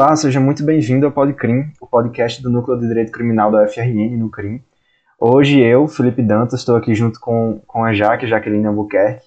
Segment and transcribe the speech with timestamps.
[0.00, 4.16] Olá, seja muito bem-vindo ao Podcrim, o podcast do Núcleo de Direito Criminal da UFRN
[4.16, 4.62] no CRIM.
[5.18, 9.26] Hoje eu, Felipe Dantas, estou aqui junto com, com a Jaque, Jaqueline Albuquerque,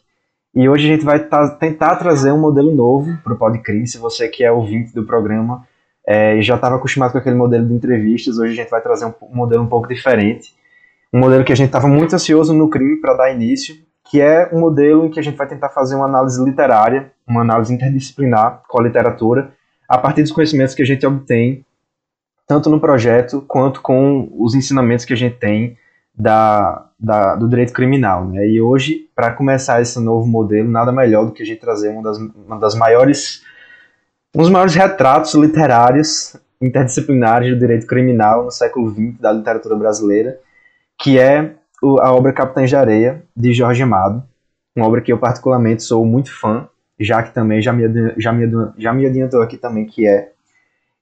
[0.56, 1.20] e hoje a gente vai
[1.60, 3.86] tentar trazer um modelo novo para o Podcrim.
[3.86, 5.68] Se você que é ouvinte do programa
[6.08, 9.14] é, já estava acostumado com aquele modelo de entrevistas, hoje a gente vai trazer um,
[9.24, 10.56] um modelo um pouco diferente.
[11.14, 13.76] Um modelo que a gente estava muito ansioso no CRIM para dar início,
[14.10, 17.42] que é um modelo em que a gente vai tentar fazer uma análise literária, uma
[17.42, 19.52] análise interdisciplinar com a literatura,
[19.92, 21.66] a partir dos conhecimentos que a gente obtém,
[22.48, 25.78] tanto no projeto quanto com os ensinamentos que a gente tem
[26.16, 28.26] da, da do direito criminal.
[28.26, 28.48] Né?
[28.48, 32.04] E hoje, para começar esse novo modelo, nada melhor do que a gente trazer uma
[32.04, 33.44] das, uma das maiores,
[34.34, 40.40] um dos maiores retratos literários interdisciplinares do direito criminal no século XX da literatura brasileira,
[40.98, 41.54] que é
[42.00, 44.24] a obra Capitães de Areia, de Jorge Amado,
[44.74, 46.70] uma obra que eu particularmente sou muito fã,
[47.04, 47.84] já que também já me,
[48.18, 50.32] já me, já me adiantou aqui também que é.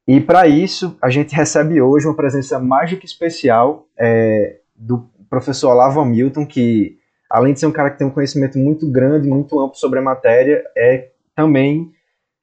[0.08, 2.60] E para isso, a gente recebe hoje uma presença
[3.00, 6.98] que especial é, do professor Olavo Hamilton, que
[7.30, 10.02] além de ser um cara que tem um conhecimento muito grande, muito amplo sobre a
[10.02, 11.92] matéria, é também,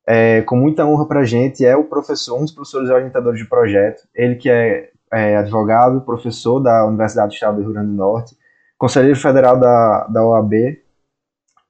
[0.06, 3.48] é, com muita honra para a gente, é o professor, um dos professores orientadores de
[3.48, 7.96] projeto, ele que é, é advogado, professor da Universidade do Estado do Rio Grande do
[7.96, 8.36] Norte,
[8.78, 10.52] conselheiro federal da, da OAB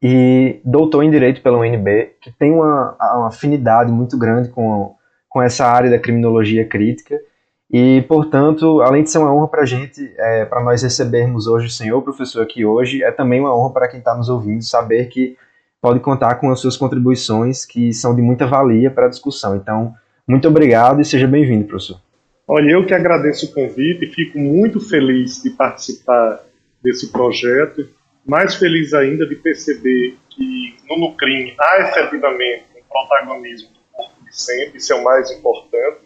[0.02, 4.94] e doutor em Direito pela UNB, que tem uma, uma afinidade muito grande com,
[5.28, 7.18] com essa área da criminologia crítica.
[7.70, 11.66] E, portanto, além de ser uma honra para a gente, é, para nós recebermos hoje
[11.66, 15.06] o senhor professor aqui hoje, é também uma honra para quem está nos ouvindo saber
[15.06, 15.36] que
[15.80, 19.56] pode contar com as suas contribuições, que são de muita valia para a discussão.
[19.56, 19.94] Então,
[20.26, 22.00] muito obrigado e seja bem-vindo, professor.
[22.46, 26.40] Olha, eu que agradeço o convite e fico muito feliz de participar
[26.82, 27.88] desse projeto
[28.26, 34.76] mais feliz ainda de perceber que no Nucrim há efetivamente um protagonismo do corpo docente,
[34.76, 36.00] isso é o mais importante,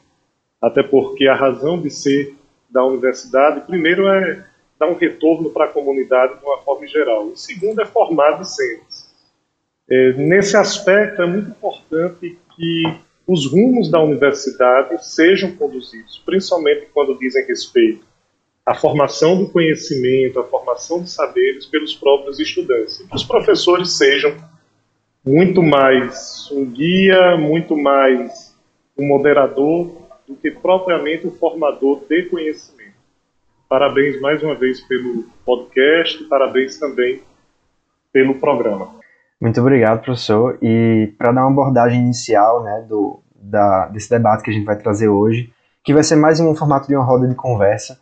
[0.60, 2.34] até porque a razão de ser
[2.68, 4.44] da universidade, primeiro, é
[4.78, 9.10] dar um retorno para a comunidade de uma forma geral, e segundo, é formar discentes.
[9.90, 12.82] É, nesse aspecto, é muito importante que
[13.26, 18.09] os rumos da universidade sejam conduzidos, principalmente quando dizem respeito
[18.64, 23.00] a formação do conhecimento, a formação de saberes pelos próprios estudantes.
[23.00, 24.36] E que os professores sejam
[25.24, 28.56] muito mais um guia, muito mais
[28.96, 29.90] um moderador
[30.26, 32.80] do que propriamente um formador de conhecimento.
[33.68, 37.22] Parabéns mais uma vez pelo podcast, parabéns também
[38.12, 39.00] pelo programa.
[39.40, 40.58] Muito obrigado, professor.
[40.60, 44.76] E para dar uma abordagem inicial né, do, da, desse debate que a gente vai
[44.76, 47.98] trazer hoje, que vai ser mais um formato de uma roda de conversa,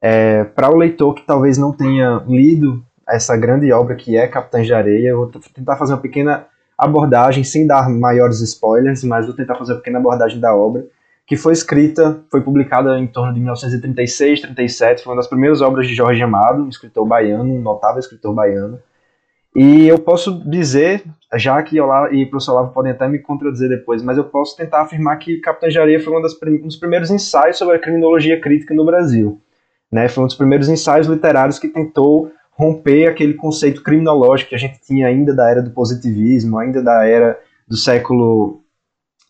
[0.00, 4.66] é, Para o leitor que talvez não tenha lido essa grande obra que é Capitães
[4.66, 9.34] de Areia, eu vou tentar fazer uma pequena abordagem, sem dar maiores spoilers, mas vou
[9.34, 10.86] tentar fazer uma pequena abordagem da obra,
[11.26, 15.88] que foi escrita, foi publicada em torno de 1936, 37, foi uma das primeiras obras
[15.88, 18.78] de Jorge Amado, um escritor baiano, um notável escritor baiano.
[19.56, 21.02] E eu posso dizer,
[21.34, 24.56] já que Olá e o professor Olavo podem até me contradizer depois, mas eu posso
[24.56, 28.72] tentar afirmar que Capitães de Areia foi um dos primeiros ensaios sobre a criminologia crítica
[28.72, 29.40] no Brasil.
[29.90, 30.08] Né?
[30.08, 34.80] Foi um dos primeiros ensaios literários que tentou romper aquele conceito criminológico que a gente
[34.80, 38.60] tinha ainda da era do positivismo, ainda da era do século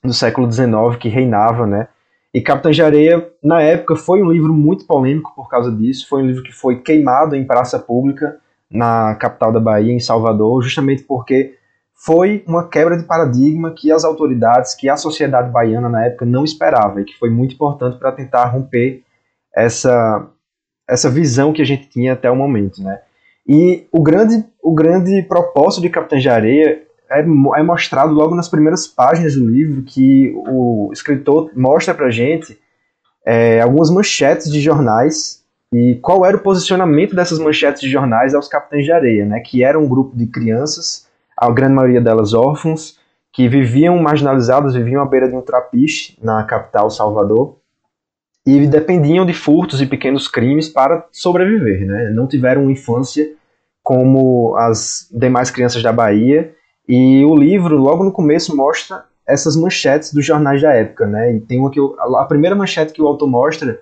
[0.02, 1.88] do século XIX que reinava, né?
[2.32, 6.06] E Capitã de Areia, na época, foi um livro muito polêmico por causa disso.
[6.08, 8.38] Foi um livro que foi queimado em praça pública
[8.70, 11.54] na capital da Bahia, em Salvador, justamente porque
[11.94, 16.44] foi uma quebra de paradigma que as autoridades, que a sociedade baiana na época não
[16.44, 19.02] esperava e que foi muito importante para tentar romper
[19.54, 20.28] essa
[20.88, 23.00] essa visão que a gente tinha até o momento, né?
[23.46, 28.48] E o grande, o grande propósito de Capitães de Areia é, é mostrado logo nas
[28.48, 32.58] primeiras páginas do livro, que o escritor mostra pra gente
[33.24, 35.42] é, algumas manchetes de jornais
[35.72, 39.40] e qual era o posicionamento dessas manchetes de jornais aos Capitães de Areia, né?
[39.40, 42.98] Que era um grupo de crianças, a grande maioria delas órfãos,
[43.32, 47.57] que viviam marginalizadas, viviam à beira de um trapiche na capital Salvador,
[48.56, 52.10] e dependiam de furtos e pequenos crimes para sobreviver, né?
[52.14, 53.30] Não tiveram uma infância
[53.82, 56.54] como as demais crianças da Bahia.
[56.88, 61.34] E o livro, logo no começo, mostra essas manchetes dos jornais da época, né?
[61.34, 63.80] E tem uma que eu, a primeira manchete que o autor mostra,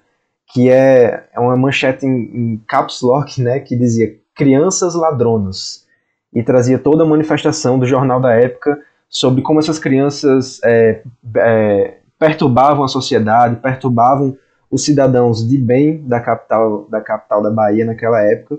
[0.52, 3.60] que é, é uma manchete em, em caps lock, né?
[3.60, 5.86] Que dizia crianças ladronas
[6.34, 11.02] e trazia toda a manifestação do jornal da época sobre como essas crianças é,
[11.36, 14.36] é, perturbavam a sociedade, perturbavam
[14.70, 18.58] os cidadãos de bem da capital da capital da Bahia naquela época.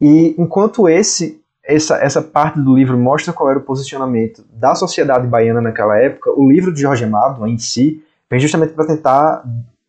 [0.00, 5.26] E enquanto esse essa, essa parte do livro mostra qual era o posicionamento da sociedade
[5.26, 9.44] baiana naquela época, o livro de Jorge Amado em si vem justamente para tentar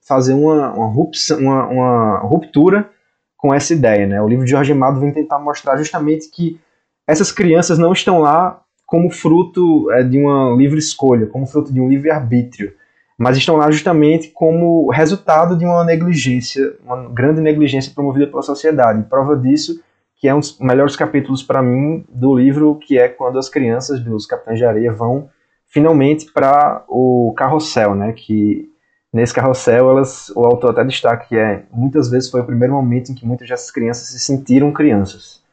[0.07, 0.93] fazer uma, uma,
[1.39, 2.89] uma, uma, ruptura
[3.37, 4.07] com essa ideia.
[4.07, 4.21] Né?
[4.21, 6.59] O livro de Jorge Amado vem tentar mostrar justamente que
[7.05, 11.79] essas crianças não estão lá como fruto é, de uma livre escolha, como fruto de
[11.79, 12.73] um livre arbítrio,
[13.17, 19.03] mas estão lá justamente como resultado de uma negligência, uma grande negligência promovida pela sociedade.
[19.09, 19.81] Prova disso
[20.17, 23.99] que é um dos melhores capítulos para mim do livro, que é quando as crianças
[23.99, 25.29] dos Capitães de Areia vão
[25.67, 28.13] finalmente para o carrossel, né?
[28.13, 28.67] Que
[29.13, 33.11] nesse carrossel elas, o autor até destaca que é muitas vezes foi o primeiro momento
[33.11, 35.43] em que muitas dessas crianças se sentiram crianças,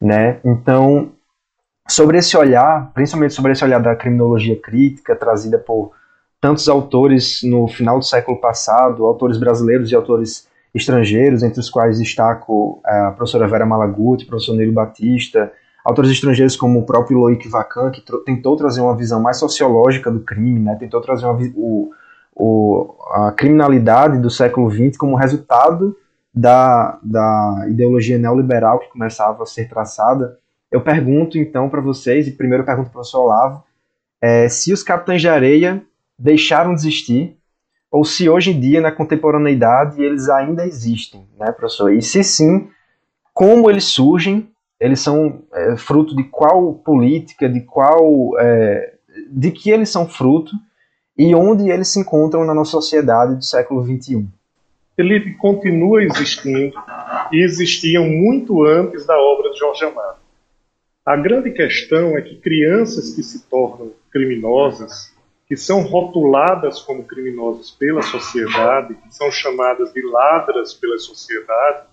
[0.00, 0.40] né?
[0.44, 1.12] Então
[1.86, 5.92] sobre esse olhar, principalmente sobre esse olhar da criminologia crítica trazida por
[6.40, 11.98] tantos autores no final do século passado, autores brasileiros e autores estrangeiros, entre os quais
[11.98, 15.52] destaco a professora Vera Malaguti, o professor Nilo Batista,
[15.84, 20.20] autores estrangeiros como o próprio Loic Vacan, que tentou trazer uma visão mais sociológica do
[20.20, 21.90] crime, né, tentou trazer uma, o,
[22.34, 25.96] o, a criminalidade do século XX como resultado
[26.32, 30.38] da, da ideologia neoliberal que começava a ser traçada.
[30.70, 33.64] Eu pergunto então para vocês, e primeiro eu pergunto para o professor Olavo,
[34.20, 35.82] é, se os capitães de areia
[36.18, 37.36] deixaram de existir,
[37.90, 41.92] ou se hoje em dia, na contemporaneidade, eles ainda existem, né, professor?
[41.92, 42.68] E se sim,
[43.32, 44.50] como eles surgem,
[44.80, 48.38] eles são é, fruto de qual política, de qual.
[48.38, 48.94] É,
[49.30, 50.52] de que eles são fruto
[51.16, 54.26] e onde eles se encontram na nossa sociedade do século XXI.
[54.96, 56.74] Ele continua existindo
[57.32, 60.18] e existiam muito antes da obra de Jorge Amado.
[61.04, 65.12] A grande questão é que crianças que se tornam criminosas
[65.48, 71.86] que são rotuladas como criminosas pela sociedade, que são chamadas de ladras pela sociedade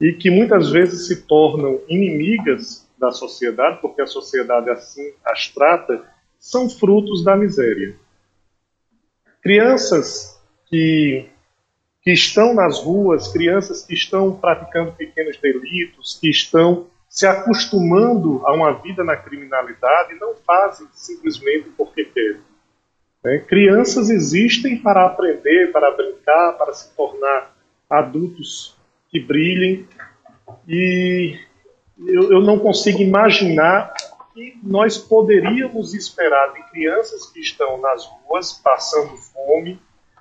[0.00, 6.04] e que muitas vezes se tornam inimigas da sociedade, porque a sociedade assim as trata,
[6.38, 7.96] são frutos da miséria.
[9.42, 11.28] Crianças que,
[12.00, 18.52] que estão nas ruas, crianças que estão praticando pequenos delitos, que estão se acostumando a
[18.54, 22.40] uma vida na criminalidade, não fazem simplesmente porque querem
[23.24, 23.38] né?
[23.38, 27.56] Crianças existem para aprender, para brincar, para se tornar
[27.88, 28.76] adultos
[29.08, 29.88] que brilhem.
[30.68, 31.38] E
[32.06, 33.94] eu, eu não consigo imaginar
[34.34, 39.80] que nós poderíamos esperar de crianças que estão nas ruas, passando fome,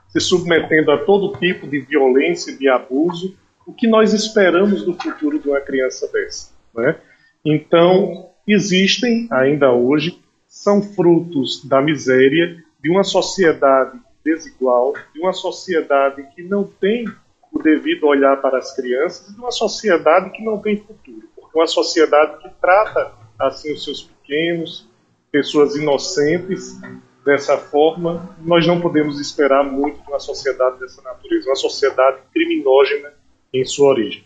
[0.10, 3.36] se submetendo a todo tipo de violência e de abuso,
[3.66, 6.52] o que nós esperamos do futuro de uma criança dessa.
[6.76, 6.96] Né?
[7.44, 16.24] Então, existem ainda hoje, são frutos da miséria de uma sociedade desigual, de uma sociedade
[16.36, 17.06] que não tem
[17.52, 21.58] o devido olhar para as crianças, e de uma sociedade que não tem futuro, porque
[21.58, 24.90] uma sociedade que trata assim os seus pequenos,
[25.32, 26.80] pessoas inocentes
[27.24, 33.14] dessa forma, nós não podemos esperar muito de uma sociedade dessa natureza, uma sociedade criminógena
[33.54, 34.26] em sua origem.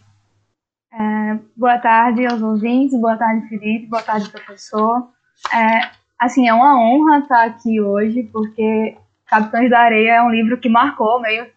[0.92, 5.10] É, boa tarde aos ouvintes, boa tarde Felipe, boa tarde professor.
[5.54, 8.98] É, assim, é uma honra estar aqui hoje, porque
[9.28, 11.48] Capitães da Areia é um livro que marcou meio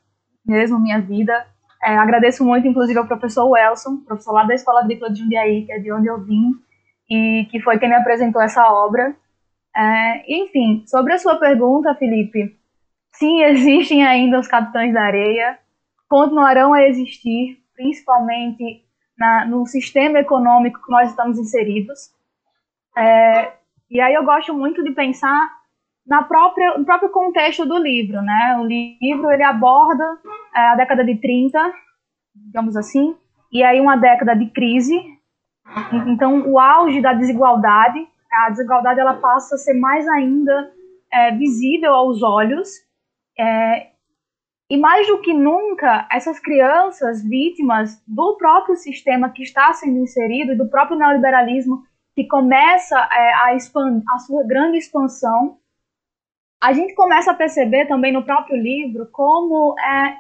[0.45, 1.47] mesmo minha vida.
[1.83, 5.73] É, agradeço muito, inclusive, ao professor Welson, professor lá da Escola Agrícola de Jundiaí, que
[5.73, 6.53] é de onde eu vim,
[7.09, 9.15] e que foi quem me apresentou essa obra.
[9.75, 12.57] É, enfim, sobre a sua pergunta, Felipe,
[13.13, 15.59] sim, existem ainda os Capitães da Areia,
[16.09, 18.85] continuarão a existir, principalmente
[19.17, 22.11] na, no sistema econômico que nós estamos inseridos.
[22.99, 23.53] É,
[23.91, 25.51] e aí eu gosto muito de pensar
[26.07, 28.57] na própria, no próprio contexto do livro, né?
[28.61, 30.05] O livro ele aborda
[30.55, 31.73] é, a década de 30,
[32.35, 33.17] digamos assim,
[33.53, 34.97] e aí uma década de crise.
[36.07, 40.73] Então, o auge da desigualdade, a desigualdade ela passa a ser mais ainda
[41.13, 42.69] é, visível aos olhos.
[43.39, 43.91] É,
[44.71, 50.57] e mais do que nunca, essas crianças vítimas do próprio sistema que está sendo inserido
[50.57, 51.83] do próprio neoliberalismo
[52.21, 55.57] que começa é, a, a sua grande expansão,
[56.63, 60.17] a gente começa a perceber também no próprio livro como é,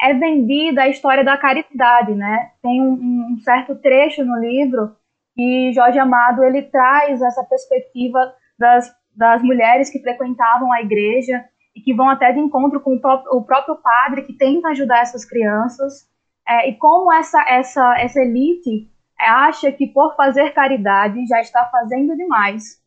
[0.00, 2.50] é vendida a história da caridade, né?
[2.60, 4.96] Tem um, um certo trecho no livro
[5.36, 8.18] que Jorge Amado ele traz essa perspectiva
[8.58, 11.44] das, das mulheres que frequentavam a igreja
[11.76, 15.02] e que vão até de encontro com o próprio, o próprio padre que tenta ajudar
[15.02, 16.08] essas crianças
[16.48, 22.16] é, e como essa, essa, essa elite acha que por fazer caridade já está fazendo
[22.16, 22.82] demais.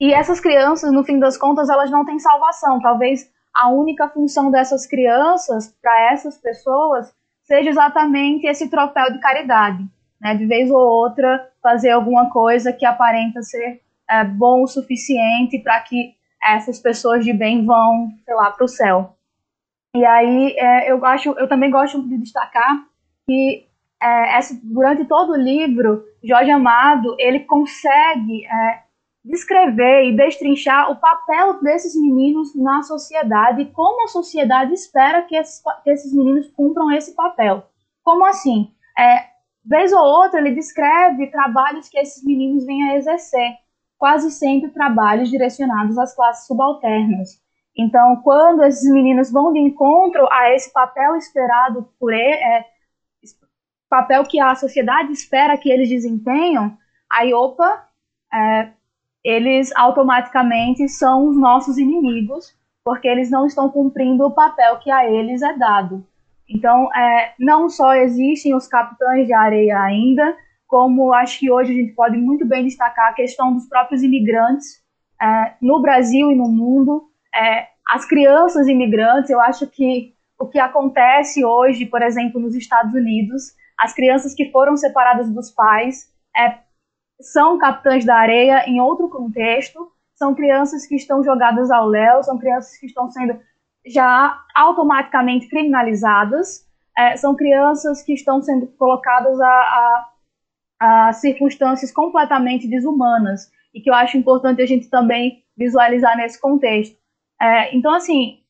[0.00, 2.80] E essas crianças, no fim das contas, elas não têm salvação.
[2.80, 9.84] Talvez a única função dessas crianças, para essas pessoas, seja exatamente esse troféu de caridade.
[10.20, 10.34] Né?
[10.34, 15.80] De vez ou outra, fazer alguma coisa que aparenta ser é, bom o suficiente para
[15.80, 19.16] que essas pessoas de bem vão, sei lá, para o céu.
[19.94, 22.86] E aí é, eu acho, eu também gosto de destacar
[23.26, 23.65] que
[24.02, 28.82] é, essa, durante todo o livro, Jorge Amado ele consegue é,
[29.24, 35.34] descrever e destrinchar o papel desses meninos na sociedade e como a sociedade espera que
[35.34, 37.64] esses, que esses meninos cumpram esse papel.
[38.02, 38.70] Como assim?
[38.98, 39.24] É,
[39.64, 43.56] vez ou outra ele descreve trabalhos que esses meninos vêm a exercer,
[43.98, 47.44] quase sempre trabalhos direcionados às classes subalternas.
[47.76, 52.64] Então, quando esses meninos vão de encontro a esse papel esperado por ele, é,
[53.88, 56.76] papel que a sociedade espera que eles desempenham,
[57.10, 57.86] aí, opa,
[58.32, 58.70] é,
[59.24, 65.08] eles automaticamente são os nossos inimigos, porque eles não estão cumprindo o papel que a
[65.08, 66.06] eles é dado.
[66.48, 71.74] Então, é, não só existem os capitães de areia ainda, como acho que hoje a
[71.74, 74.80] gente pode muito bem destacar a questão dos próprios imigrantes
[75.20, 80.58] é, no Brasil e no mundo, é, as crianças imigrantes, eu acho que o que
[80.58, 86.58] acontece hoje, por exemplo, nos Estados Unidos, as crianças que foram separadas dos pais é,
[87.20, 92.38] são capitães da areia em outro contexto, são crianças que estão jogadas ao léu, são
[92.38, 93.38] crianças que estão sendo
[93.86, 96.66] já automaticamente criminalizadas,
[96.96, 100.12] é, são crianças que estão sendo colocadas a, a,
[100.80, 106.96] a, circunstâncias completamente desumanas, e que eu acho importante a gente também visualizar nesse contexto.
[107.40, 108.40] É, então, assim,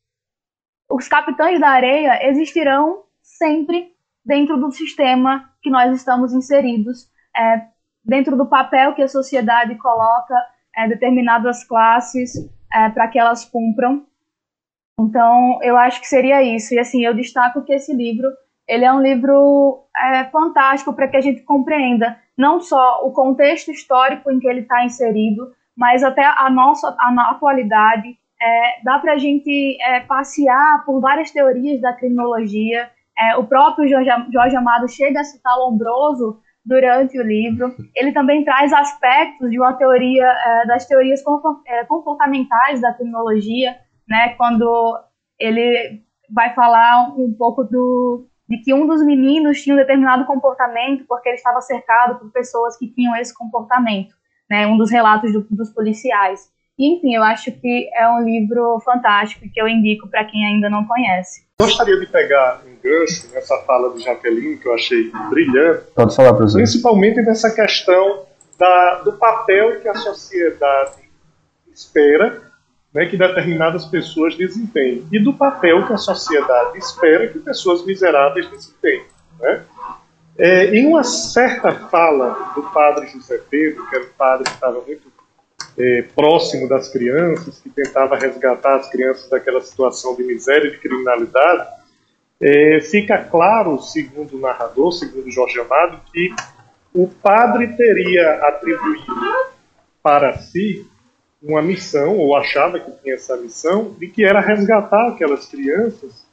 [0.89, 3.96] os capitães da areia existirão sempre
[4.27, 7.63] dentro do sistema que nós estamos inseridos, é,
[8.05, 10.35] dentro do papel que a sociedade coloca
[10.77, 12.35] é, determinadas classes
[12.73, 14.05] é, para que elas cumpram.
[14.99, 16.75] Então, eu acho que seria isso.
[16.75, 18.29] E assim, eu destaco que esse livro
[18.67, 23.71] ele é um livro é, fantástico para que a gente compreenda não só o contexto
[23.71, 28.19] histórico em que ele está inserido, mas até a nossa a atualidade.
[28.43, 32.91] É, dá para a gente é, passear por várias teorias da criminologia.
[33.19, 37.75] É, o próprio Jorge, Amado chega a citar Lombroso durante o livro.
[37.95, 41.23] Ele também traz aspectos de uma teoria é, das teorias
[41.67, 43.77] é, comportamentais da criminologia,
[44.09, 44.31] né?
[44.31, 44.99] Quando
[45.39, 51.05] ele vai falar um pouco do de que um dos meninos tinha um determinado comportamento
[51.09, 54.15] porque ele estava cercado por pessoas que tinham esse comportamento,
[54.49, 54.67] né?
[54.67, 56.49] Um dos relatos do, dos policiais.
[56.79, 60.69] E, enfim, eu acho que é um livro fantástico que eu indico para quem ainda
[60.69, 61.47] não conhece.
[61.59, 65.85] Gostaria de pegar um gancho nessa fala de Jaqueline, que eu achei brilhante.
[65.95, 66.59] Pode falar, professor.
[66.59, 68.27] Principalmente nessa questão
[68.59, 71.07] da, do papel que a sociedade
[71.73, 72.43] espera
[72.93, 78.49] né, que determinadas pessoas desempenhem e do papel que a sociedade espera que pessoas miseráveis
[78.51, 79.05] desempenhem.
[79.39, 79.65] Né?
[80.39, 84.81] É, em uma certa fala do padre José Pedro, que era um padre que estava
[84.81, 85.16] muito
[85.79, 90.79] é, próximo das crianças, que tentava resgatar as crianças daquela situação de miséria e de
[90.79, 91.69] criminalidade,
[92.41, 96.35] é, fica claro, segundo o narrador, segundo Jorge Amado, que
[96.95, 99.15] o padre teria atribuído
[100.03, 100.87] para si
[101.43, 106.27] uma missão, ou achava que tinha essa missão, de que era resgatar aquelas crianças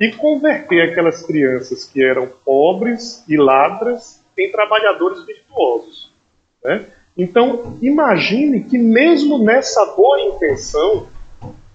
[0.00, 6.12] e converter aquelas crianças que eram pobres e ladras em trabalhadores virtuosos.
[6.64, 6.86] Né?
[7.16, 11.06] Então, imagine que mesmo nessa boa intenção,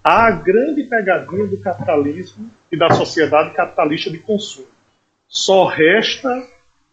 [0.04, 4.68] há a grande pegadinha do capitalismo e da sociedade capitalista de consumo.
[5.26, 6.46] Só resta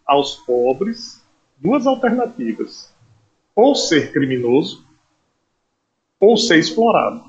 [0.06, 1.22] aos pobres
[1.58, 2.92] duas alternativas:
[3.54, 4.84] ou ser criminoso,
[6.18, 7.22] ou ser explorado,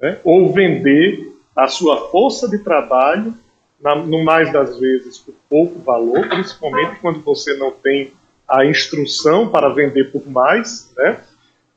[0.00, 0.20] né?
[0.24, 3.34] ou vender a sua força de trabalho,
[3.80, 8.12] na, no mais das vezes por pouco valor, principalmente quando você não tem
[8.48, 11.20] a instrução para vender por mais, né?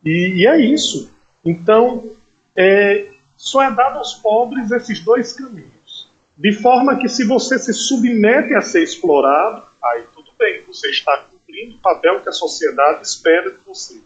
[0.05, 1.11] E, e é isso.
[1.43, 2.09] Então,
[2.55, 6.09] é, só é dado aos pobres esses dois caminhos.
[6.37, 11.17] De forma que, se você se submete a ser explorado, aí tudo bem, você está
[11.17, 14.01] cumprindo o papel que a sociedade espera de você.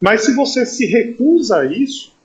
[0.00, 2.16] Mas se você se recusa a isso,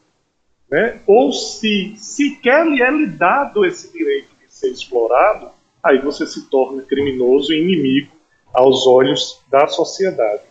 [0.70, 5.50] né, ou se sequer lhe é lhe dado esse direito de ser explorado,
[5.84, 8.12] aí você se torna criminoso e inimigo
[8.54, 10.42] aos olhos da sociedade.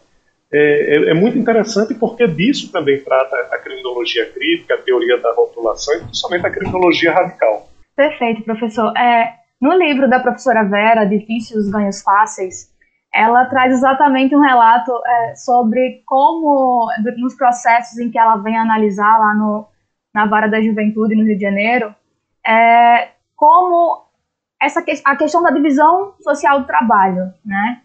[0.53, 5.33] É, é, é, muito interessante porque disso também trata a criminologia crítica, a teoria da
[5.33, 7.69] rotulação e principalmente a criminologia radical.
[7.97, 8.95] Perfeito, professor.
[8.97, 12.71] É, no livro da professora Vera, Difíceis Ganhos Fáceis,
[13.15, 16.87] ela traz exatamente um relato é, sobre como,
[17.19, 19.67] nos processos em que ela vem analisar lá no,
[20.15, 21.95] na Vara da Juventude, no Rio de Janeiro,
[22.47, 24.05] é, como
[24.61, 27.83] essa a questão da divisão social do trabalho, né?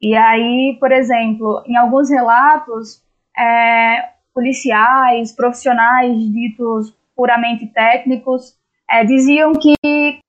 [0.00, 3.02] E aí, por exemplo, em alguns relatos,
[3.36, 8.56] é, policiais, profissionais ditos puramente técnicos,
[8.88, 9.74] é, diziam que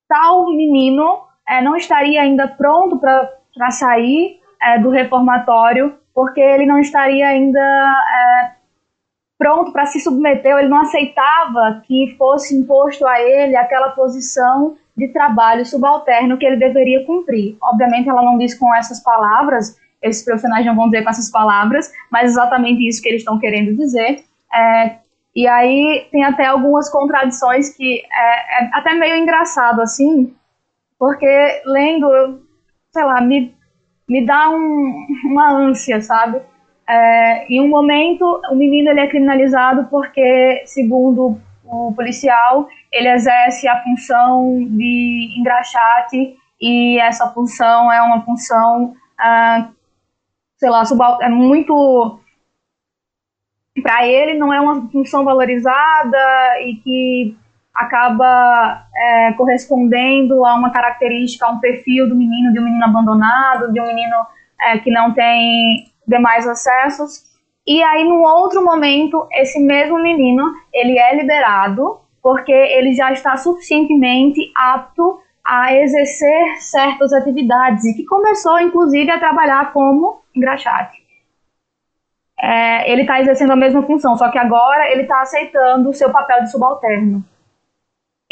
[0.07, 6.79] tal menino é, não estaria ainda pronto para sair é, do reformatório, porque ele não
[6.79, 8.51] estaria ainda é,
[9.37, 15.07] pronto para se submeter, ele não aceitava que fosse imposto a ele aquela posição de
[15.07, 17.57] trabalho subalterno que ele deveria cumprir.
[17.61, 21.91] Obviamente, ela não diz com essas palavras, esses profissionais não vão dizer com essas palavras,
[22.11, 24.23] mas exatamente isso que eles estão querendo dizer.
[24.53, 24.97] É,
[25.35, 30.33] e aí tem até algumas contradições que é, é, até meio engraçado, assim,
[30.97, 32.41] porque lendo,
[32.91, 33.55] sei lá, me,
[34.07, 36.41] me dá um, uma ânsia, sabe?
[36.87, 41.39] É, em um momento, o menino ele é criminalizado porque, segundo
[41.71, 49.69] o policial, ele exerce a função de engraxate e essa função é uma função, ah,
[50.57, 50.83] sei lá,
[51.21, 52.19] é muito
[53.81, 56.17] para ele não é uma função valorizada
[56.61, 57.37] e que
[57.73, 63.71] acaba é, correspondendo a uma característica, a um perfil do menino, de um menino abandonado,
[63.71, 64.15] de um menino
[64.61, 67.23] é, que não tem demais acessos.
[67.69, 73.37] E aí, num outro momento, esse mesmo menino, ele é liberado porque ele já está
[73.37, 80.97] suficientemente apto a exercer certas atividades e que começou, inclusive, a trabalhar como engraxate.
[82.41, 86.11] É, ele está exercendo a mesma função, só que agora ele está aceitando o seu
[86.11, 87.23] papel de subalterno.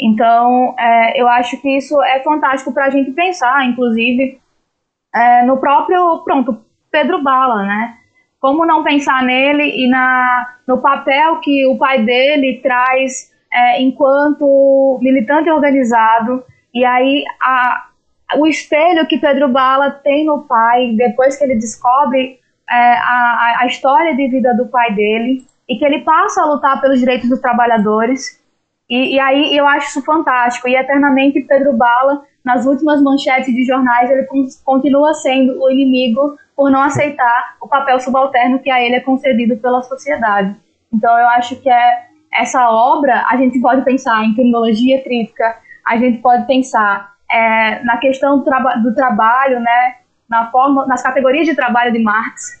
[0.00, 4.40] Então, é, eu acho que isso é fantástico para a gente pensar, inclusive,
[5.14, 7.97] é, no próprio, pronto, Pedro Bala, né?
[8.40, 14.98] Como não pensar nele e na, no papel que o pai dele traz é, enquanto
[15.02, 17.88] militante organizado, e aí a,
[18.36, 22.38] o espelho que Pedro Bala tem no pai, depois que ele descobre
[22.70, 26.80] é, a, a história de vida do pai dele, e que ele passa a lutar
[26.80, 28.38] pelos direitos dos trabalhadores,
[28.88, 30.66] e, e, aí eu acho isso fantástico.
[30.66, 34.26] E eternamente Pedro Bala, nas últimas manchetes de jornais, ele
[34.64, 39.56] continua sendo o inimigo por não aceitar o papel subalterno que a ele é concedido
[39.58, 40.56] pela sociedade.
[40.92, 45.96] Então eu acho que é essa obra, a gente pode pensar em criminologia crítica, a
[45.96, 51.46] gente pode pensar é, na questão do, traba do, trabalho, né, na forma, nas categorias
[51.46, 52.60] de trabalho de Marx.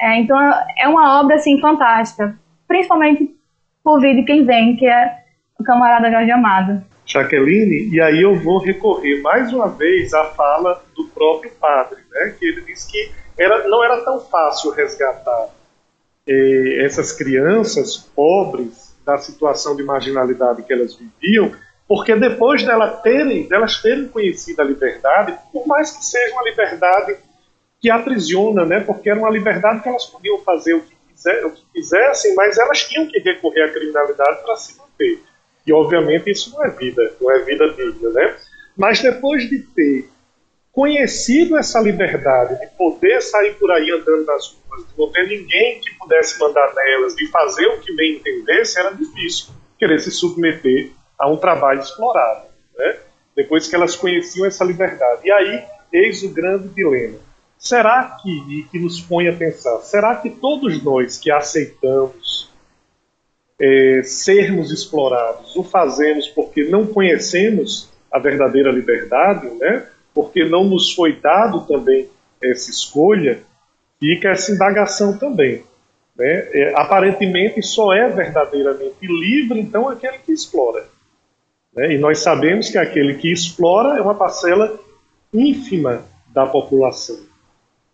[0.00, 0.38] É, então
[0.78, 2.34] é uma obra assim fantástica,
[2.66, 3.30] principalmente
[3.84, 5.18] por vir de quem vem, que é
[5.60, 6.82] o camarada Jorge Amado.
[7.04, 12.34] Jaqueline, e aí eu vou recorrer mais uma vez à fala do próprio padre, né,
[12.38, 15.48] que ele disse que era, não era tão fácil resgatar
[16.26, 21.52] eh, essas crianças pobres da situação de marginalidade que elas viviam,
[21.86, 27.16] porque depois dela terem, delas terem conhecido a liberdade, por mais que seja uma liberdade
[27.80, 31.50] que aprisiona, né, porque era uma liberdade que elas podiam fazer o que, quiser, o
[31.50, 35.20] que quisessem, mas elas tinham que recorrer à criminalidade para se manter.
[35.66, 38.36] E obviamente isso não é vida, não é vida digna, né?
[38.76, 40.08] Mas depois de ter
[40.74, 45.80] conhecido essa liberdade de poder sair por aí andando nas ruas, de não ter ninguém
[45.80, 50.90] que pudesse mandar nelas, de fazer o que bem entendesse, era difícil querer se submeter
[51.16, 52.46] a um trabalho explorado.
[52.76, 52.96] Né?
[53.36, 55.20] Depois que elas conheciam essa liberdade.
[55.24, 57.18] E aí, eis o grande dilema.
[57.56, 62.52] Será que, e que nos põe a pensar, será que todos nós que aceitamos
[63.60, 69.86] é, sermos explorados o fazemos porque não conhecemos a verdadeira liberdade, né?
[70.14, 72.08] Porque não nos foi dado também
[72.42, 73.42] essa escolha,
[73.98, 75.64] fica essa indagação também.
[76.16, 76.48] Né?
[76.52, 80.86] É, aparentemente só é verdadeiramente livre, então, aquele que explora.
[81.74, 81.94] Né?
[81.94, 84.78] E nós sabemos que aquele que explora é uma parcela
[85.32, 87.18] ínfima da população.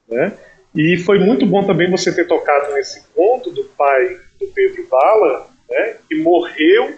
[0.08, 0.36] Né?
[0.74, 5.48] E foi muito bom também você ter tocado nesse ponto do pai do Pedro Bala,
[5.68, 6.94] né, que morreu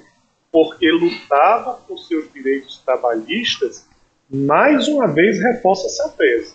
[0.51, 3.87] porque lutava por seus direitos trabalhistas
[4.33, 6.55] mais uma vez reforça essa tese.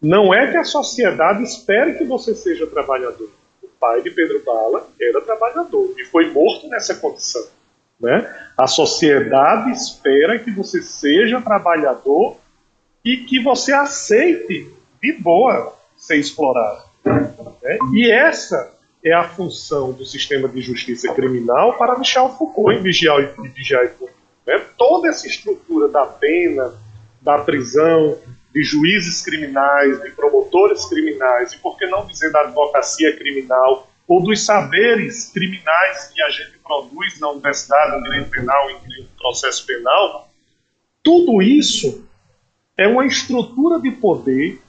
[0.00, 3.28] Não é que a sociedade espere que você seja trabalhador.
[3.60, 7.44] O pai de Pedro Bala era trabalhador e foi morto nessa condição.
[8.00, 8.32] Né?
[8.56, 12.36] A sociedade espera que você seja trabalhador
[13.04, 16.82] e que você aceite de boa ser explorado.
[17.04, 17.78] Né?
[17.94, 18.72] E essa
[19.04, 23.84] é a função do sistema de justiça criminal para Michel Foucault em Vigiar e, Vigiar
[23.84, 24.04] e.
[24.46, 24.64] Né?
[24.78, 26.72] Toda essa estrutura da pena,
[27.22, 28.18] da prisão,
[28.52, 34.22] de juízes criminais, de promotores criminais, e por que não dizer da advocacia criminal, ou
[34.22, 39.64] dos saberes criminais que a gente produz na universidade, em direito penal, em direito processo
[39.64, 40.28] penal,
[41.02, 42.06] tudo isso
[42.76, 44.60] é uma estrutura de poder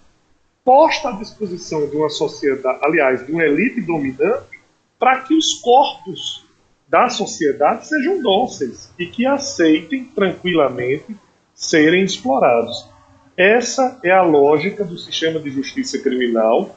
[0.64, 4.60] posta à disposição de uma sociedade, aliás, de uma elite dominante,
[4.98, 6.46] para que os corpos
[6.88, 11.16] da sociedade sejam dóceis e que aceitem tranquilamente
[11.54, 12.90] serem explorados.
[13.36, 16.76] Essa é a lógica do sistema de justiça criminal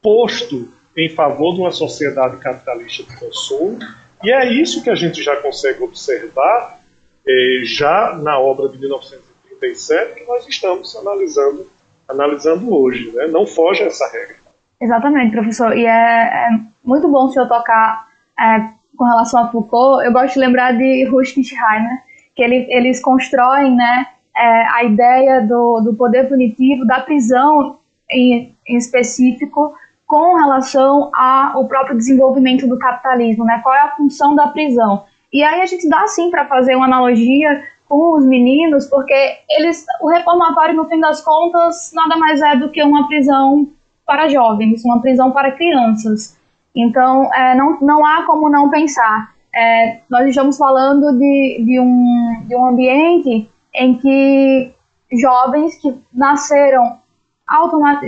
[0.00, 3.78] posto em favor de uma sociedade capitalista de consumo,
[4.22, 6.80] e é isso que a gente já consegue observar
[7.26, 11.66] eh, já na obra de 1937 que nós estamos analisando,
[12.08, 13.10] analisando hoje.
[13.12, 13.26] Né?
[13.28, 14.36] Não foge a essa regra.
[14.80, 15.76] Exatamente, professor.
[15.76, 16.48] E é, é
[16.84, 20.04] muito bom o senhor tocar é, com relação a Foucault.
[20.04, 21.98] Eu gosto de lembrar de Ruskin Schreiber,
[22.34, 27.78] que ele, eles constroem né, é, a ideia do, do poder punitivo, da prisão
[28.10, 29.74] em, em específico,
[30.06, 33.60] com relação ao próprio desenvolvimento do capitalismo, né?
[33.62, 35.04] Qual é a função da prisão?
[35.32, 39.14] E aí a gente dá sim para fazer uma analogia com os meninos, porque
[39.50, 43.68] eles, o reformatório no fim das contas nada mais é do que uma prisão
[44.06, 46.38] para jovens, uma prisão para crianças.
[46.74, 49.32] Então é, não, não há como não pensar.
[49.54, 54.72] É, nós estamos falando de, de, um, de um ambiente em que
[55.12, 57.00] jovens que nasceram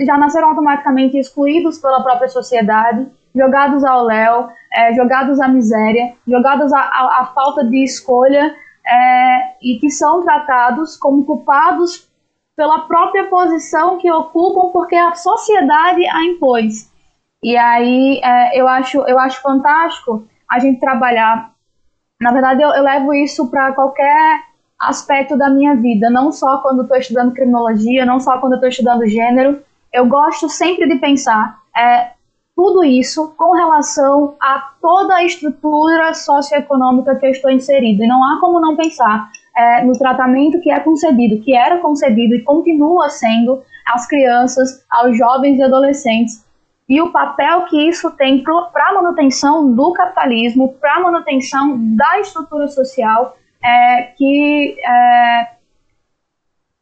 [0.07, 6.73] já nasceram automaticamente excluídos pela própria sociedade, jogados ao léu, é, jogados à miséria, jogados
[6.73, 8.55] à, falta de escolha
[8.87, 12.09] é, e que são tratados como culpados
[12.57, 16.91] pela própria posição que ocupam porque a sociedade a impôs.
[17.43, 21.53] E aí é, eu, acho, eu acho fantástico a gente trabalhar.
[22.21, 24.41] Na verdade, eu, eu levo isso para qualquer
[24.79, 29.07] aspecto da minha vida, não só quando estou estudando criminologia, não só quando estou estudando
[29.09, 29.63] gênero.
[29.93, 32.11] Eu gosto sempre de pensar é,
[32.55, 38.03] tudo isso com relação a toda a estrutura socioeconômica que eu estou inserido.
[38.03, 42.35] E não há como não pensar é, no tratamento que é concedido, que era concedido
[42.35, 46.44] e continua sendo às crianças, aos jovens e adolescentes,
[46.89, 52.21] e o papel que isso tem para a manutenção do capitalismo, para a manutenção da
[52.21, 55.49] estrutura social é, que, é,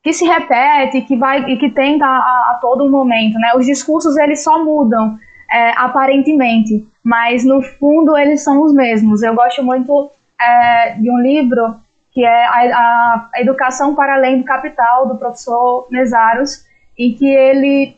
[0.02, 2.08] que se repete, que vai e que tenta a,
[2.50, 3.52] a, todo momento, né?
[3.54, 5.16] Os discursos eles só mudam
[5.50, 9.22] é, aparentemente, mas no fundo eles são os mesmos.
[9.22, 10.10] Eu gosto muito
[10.40, 11.76] é, de um livro
[12.12, 16.66] que é a, a, Educação para Além do Capital do professor Mesaros,
[16.98, 17.96] em que ele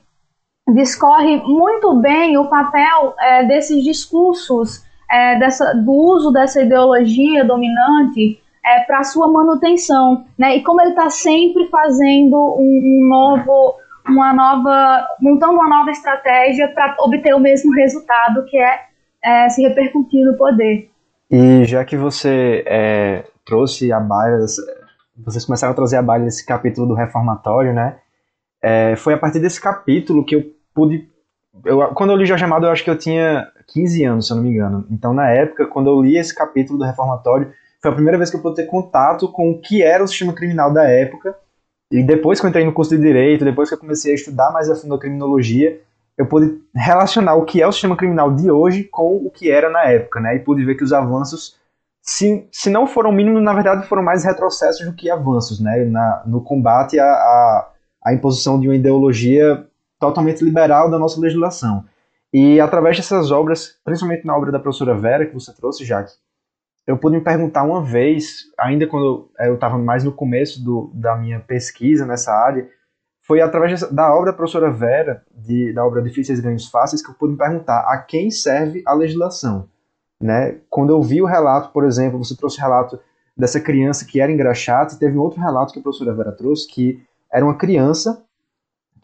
[0.72, 8.40] discorre muito bem o papel é, desses discursos, é, dessa, do uso dessa ideologia dominante
[8.64, 10.56] é, para sua manutenção, né?
[10.56, 13.74] E como ele está sempre fazendo um, um, novo,
[14.08, 18.80] uma nova, montando uma nova estratégia para obter o mesmo resultado, que é,
[19.22, 20.90] é, se repercutir no poder.
[21.30, 24.38] E já que você é, trouxe a baila,
[25.24, 27.96] vocês começaram a trazer a baila desse capítulo do reformatório, né?
[28.62, 31.08] É, foi a partir desse capítulo que eu pude
[31.64, 34.36] eu, quando eu li Jorge Amado, eu acho que eu tinha 15 anos, se eu
[34.36, 34.86] não me engano.
[34.90, 38.36] Então, na época, quando eu li esse capítulo do Reformatório, foi a primeira vez que
[38.36, 41.36] eu pude ter contato com o que era o sistema criminal da época.
[41.90, 44.50] E depois que eu entrei no curso de Direito, depois que eu comecei a estudar
[44.52, 45.80] mais a fundo a criminologia,
[46.16, 49.68] eu pude relacionar o que é o sistema criminal de hoje com o que era
[49.70, 50.36] na época, né?
[50.36, 51.56] E pude ver que os avanços,
[52.00, 55.84] se, se não foram mínimos, na verdade foram mais retrocessos do que avanços, né?
[55.84, 57.70] Na, no combate à, à,
[58.04, 59.64] à imposição de uma ideologia
[59.98, 61.84] totalmente liberal da nossa legislação.
[62.32, 66.12] E através dessas obras, principalmente na obra da professora Vera, que você trouxe, Jaque,
[66.86, 71.16] eu pude me perguntar uma vez, ainda quando eu estava mais no começo do, da
[71.16, 72.68] minha pesquisa nessa área,
[73.26, 77.14] foi através da obra da professora Vera, de, da obra Difíceis Ganhos Fáceis, que eu
[77.14, 79.68] pude me perguntar a quem serve a legislação.
[80.20, 80.58] Né?
[80.68, 83.00] Quando eu vi o relato, por exemplo, você trouxe o relato
[83.36, 86.68] dessa criança que era engraxata, e teve um outro relato que a professora Vera trouxe,
[86.68, 87.02] que
[87.32, 88.22] era uma criança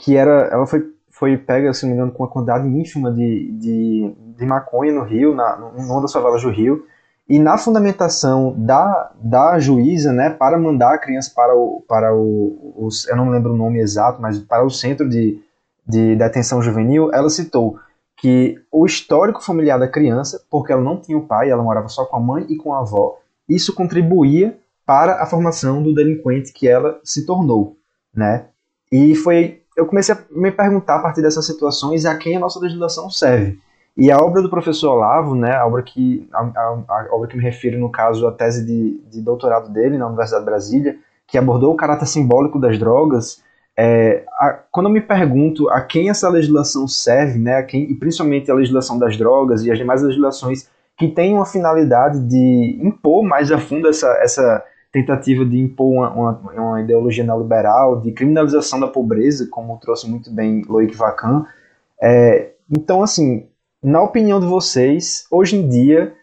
[0.01, 3.51] que era, ela foi, foi pega, se não me engano, com uma quantidade ínfima de,
[3.53, 6.85] de, de maconha no Rio, na, numa das favelas do Rio,
[7.29, 12.89] e na fundamentação da, da juíza, né, para mandar a criança para o, para o,
[13.09, 15.41] eu não lembro o nome exato, mas para o centro de,
[15.87, 17.79] de detenção juvenil, ela citou
[18.17, 22.05] que o histórico familiar da criança, porque ela não tinha o pai, ela morava só
[22.05, 26.67] com a mãe e com a avó, isso contribuía para a formação do delinquente que
[26.67, 27.77] ela se tornou,
[28.15, 28.47] né?
[28.91, 32.61] E foi, eu comecei a me perguntar a partir dessas situações a quem a nossa
[32.61, 33.59] legislação serve.
[33.97, 37.37] E a obra do professor Olavo, né, a obra que, a, a, a obra que
[37.37, 41.39] me refiro, no caso, a tese de, de doutorado dele na Universidade de Brasília, que
[41.39, 43.43] abordou o caráter simbólico das drogas,
[43.77, 47.95] é, a, quando eu me pergunto a quem essa legislação serve, né, a quem, e
[47.95, 53.25] principalmente a legislação das drogas e as demais legislações que têm uma finalidade de impor
[53.25, 54.63] mais a fundo essa, essa
[54.93, 60.33] tentativa de impor uma, uma, uma ideologia neoliberal, de criminalização da pobreza, como trouxe muito
[60.33, 61.47] bem Loic Vacan.
[62.03, 63.47] É, então, assim,
[63.83, 66.15] na opinião de vocês, hoje em dia,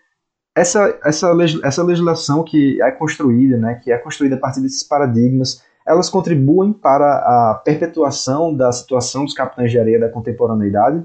[0.55, 1.31] essa, essa,
[1.63, 6.73] essa legislação que é construída, né, que é construída a partir desses paradigmas, elas contribuem
[6.73, 11.03] para a perpetuação da situação dos capitães de areia da contemporaneidade?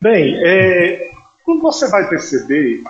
[0.00, 1.12] Bem, é,
[1.44, 2.82] quando você vai perceber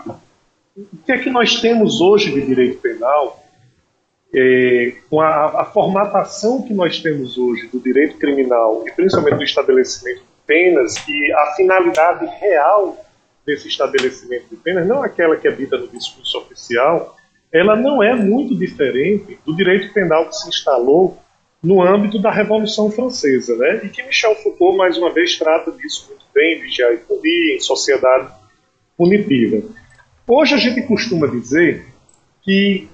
[0.75, 3.42] o que é que nós temos hoje de direito penal,
[4.35, 9.45] é, com a, a, formatação que nós temos hoje do direito criminal e principalmente do
[9.45, 12.97] estabelecimento de penas e a finalidade real
[13.45, 17.17] desse estabelecimento de penas, não aquela que é dita no discurso oficial,
[17.53, 21.19] ela não é muito diferente do direito penal que se instalou
[21.63, 23.83] no âmbito da Revolução Francesa, né?
[23.85, 27.61] E que Michel Foucault mais uma vez trata disso muito bem, vigiar e punir, em
[27.61, 28.29] sociedade
[28.97, 29.63] punitiva.
[30.27, 31.87] Hoje a gente costuma dizer
[32.43, 32.89] que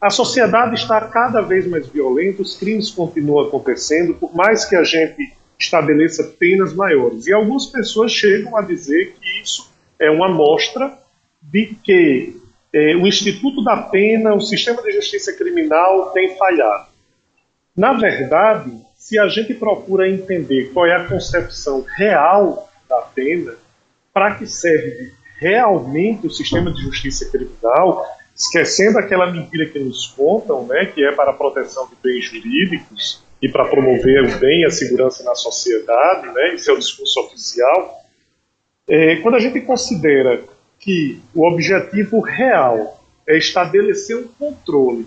[0.00, 4.82] a sociedade está cada vez mais violenta, os crimes continuam acontecendo, por mais que a
[4.82, 7.26] gente estabeleça penas maiores.
[7.26, 10.98] E algumas pessoas chegam a dizer que isso é uma mostra
[11.42, 12.34] de que
[12.72, 16.86] é, o Instituto da Pena, o sistema de justiça criminal tem falhado.
[17.76, 23.54] Na verdade, se a gente procura entender qual é a concepção real da pena,
[24.12, 28.06] para que serve realmente o sistema de justiça criminal,
[28.40, 33.22] esquecendo aquela mentira que nos contam, né, que é para a proteção de bens jurídicos
[33.42, 37.20] e para promover o bem e a segurança na sociedade, né, esse é o discurso
[37.20, 38.00] oficial.
[38.88, 40.42] É, quando a gente considera
[40.78, 45.06] que o objetivo real é estabelecer um controle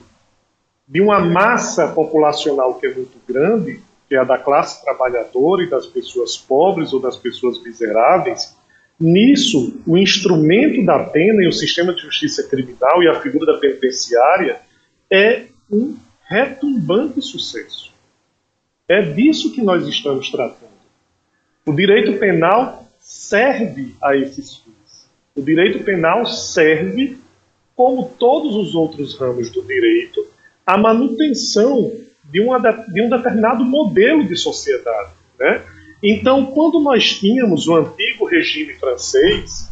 [0.87, 5.69] de uma massa populacional que é muito grande, que é a da classe trabalhadora e
[5.69, 8.55] das pessoas pobres ou das pessoas miseráveis,
[9.03, 13.59] nisso o instrumento da pena e o sistema de justiça criminal e a figura da
[13.59, 14.61] penitenciária
[15.11, 15.95] é um
[16.27, 17.91] retumbante sucesso.
[18.87, 20.71] É disso que nós estamos tratando.
[21.65, 25.07] O direito penal serve a esses fins.
[25.35, 27.17] O direito penal serve,
[27.75, 30.25] como todos os outros ramos do direito,
[30.65, 31.91] à manutenção
[32.23, 35.11] de, uma, de um determinado modelo de sociedade.
[35.39, 35.61] Né?
[36.03, 39.69] Então, quando nós tínhamos o antigo regime francês,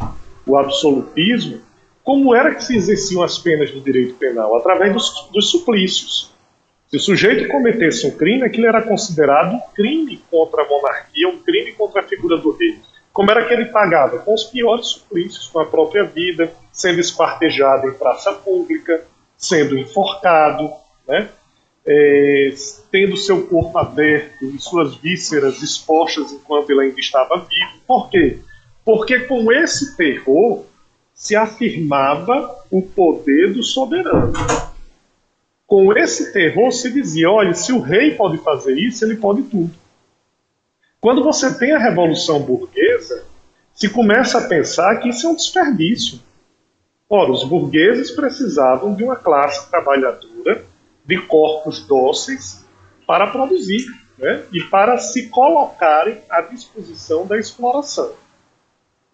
[0.48, 1.60] o absolutismo,
[2.06, 4.56] como era que se exerciam as penas do direito penal?
[4.56, 6.32] Através dos, dos suplícios.
[6.89, 11.39] Se o sujeito cometesse um crime, aquilo era considerado um crime contra a monarquia, um
[11.39, 12.80] crime contra a figura do rei.
[13.12, 14.20] Como era que ele pagava?
[14.20, 19.04] Com os piores suplícios, com a própria vida, sendo esquartejado em praça pública,
[19.38, 20.72] sendo enforcado,
[21.06, 21.30] né?
[21.86, 22.54] É,
[22.91, 27.82] tendo seu corpo aberto e suas vísceras expostas enquanto ele ainda estava vivo.
[27.88, 28.39] Por quê?
[28.86, 30.65] Porque com esse terror
[31.13, 34.34] se afirmava o poder do soberano.
[35.65, 39.72] Com esse terror se dizia: olha, se o rei pode fazer isso, ele pode tudo.
[41.00, 43.24] Quando você tem a Revolução Burguesa,
[43.74, 46.20] se começa a pensar que isso é um desperdício.
[47.10, 50.63] Ora, os burgueses precisavam de uma classe trabalhadora,
[51.06, 52.66] de corpos dóceis,
[53.06, 53.86] para produzir
[54.18, 54.44] né?
[54.54, 58.14] e para se colocarem à disposição da exploração.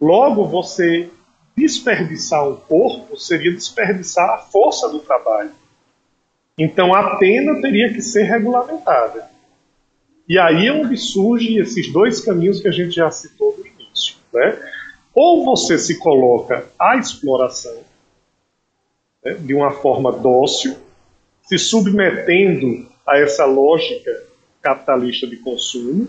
[0.00, 1.10] Logo, você
[1.56, 5.50] desperdiçar um corpo seria desperdiçar a força do trabalho.
[6.56, 9.28] Então, a pena teria que ser regulamentada.
[10.28, 14.16] E aí é onde surgem esses dois caminhos que a gente já citou no início.
[14.32, 14.58] Né?
[15.14, 17.78] Ou você se coloca à exploração
[19.24, 20.76] né, de uma forma dócil,
[21.48, 24.10] se submetendo a essa lógica
[24.60, 26.08] capitalista de consumo,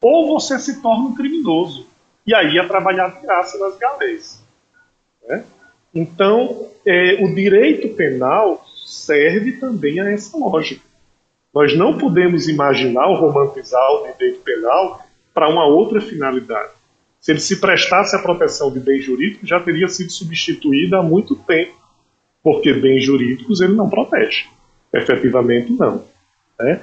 [0.00, 1.86] ou você se torna um criminoso.
[2.26, 4.42] E aí é trabalhar de graça nas galés.
[5.28, 5.44] Né?
[5.94, 10.82] Então, é, o direito penal serve também a essa lógica.
[11.54, 16.72] Nós não podemos imaginar ou romantizar o direito penal para uma outra finalidade.
[17.20, 21.36] Se ele se prestasse à proteção de bens jurídicos, já teria sido substituído há muito
[21.36, 21.74] tempo,
[22.42, 24.46] porque bens jurídicos ele não protege.
[24.92, 26.04] Efetivamente, não.
[26.58, 26.80] Né?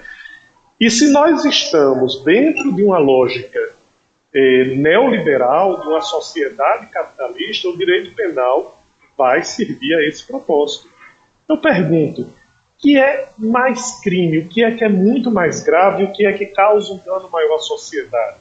[0.80, 3.60] E se nós estamos dentro de uma lógica
[4.34, 8.82] eh, neoliberal, de uma sociedade capitalista, o direito penal
[9.18, 10.88] vai servir a esse propósito.
[11.48, 12.32] Eu pergunto,
[12.78, 16.32] que é mais crime, o que é que é muito mais grave, o que é
[16.32, 18.38] que causa um dano maior à sociedade.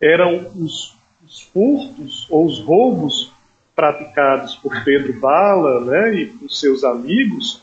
[0.00, 3.32] Eram os, os furtos ou os roubos
[3.78, 7.62] praticados por Pedro Bala né, e por seus amigos,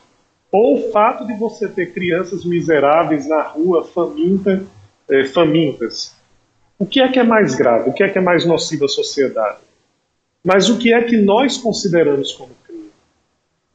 [0.50, 4.66] ou o fato de você ter crianças miseráveis na rua, faminta,
[5.10, 6.16] é, famintas.
[6.80, 7.90] O que é que é mais grave?
[7.90, 9.58] O que é que é mais nocivo à sociedade?
[10.42, 12.56] Mas o que é que nós consideramos como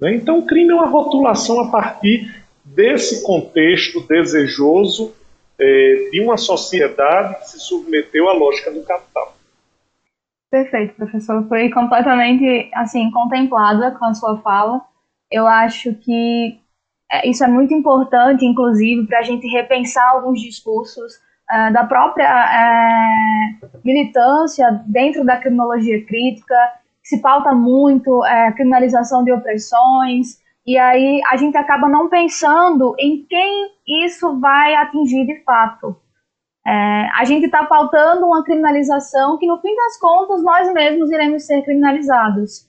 [0.01, 0.15] né?
[0.15, 5.13] Então, o crime é uma rotulação a partir desse contexto desejoso
[5.59, 9.37] é, de uma sociedade que se submeteu à lógica do capital.
[10.51, 11.47] Perfeito, professor.
[11.47, 14.81] Foi completamente assim contemplada com a sua fala.
[15.31, 16.61] Eu acho que
[17.11, 21.15] é, isso é muito importante, inclusive, para a gente repensar alguns discursos
[21.51, 26.57] uh, da própria uh, militância dentro da criminologia crítica,
[27.03, 32.95] se pauta muito a uh, criminalização de opressões, e aí a gente acaba não pensando
[32.99, 33.71] em quem
[34.07, 35.97] isso vai atingir de fato.
[36.71, 41.45] É, a gente está pautando uma criminalização que, no fim das contas, nós mesmos iremos
[41.45, 42.65] ser criminalizados.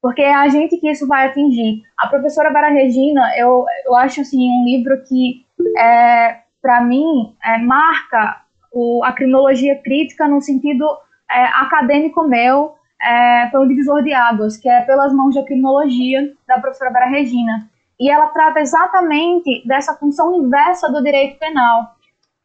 [0.00, 1.82] Porque é a gente que isso vai atingir.
[1.98, 5.44] A professora Vera Regina, eu, eu acho assim, um livro que,
[5.76, 8.40] é, para mim, é, marca
[8.72, 10.86] o, a criminologia crítica no sentido
[11.28, 16.32] é, acadêmico meu, é, foi um divisor de águas, que é Pelas Mãos da Criminologia,
[16.46, 17.68] da professora Vera Regina.
[17.98, 21.96] E ela trata exatamente dessa função inversa do direito penal,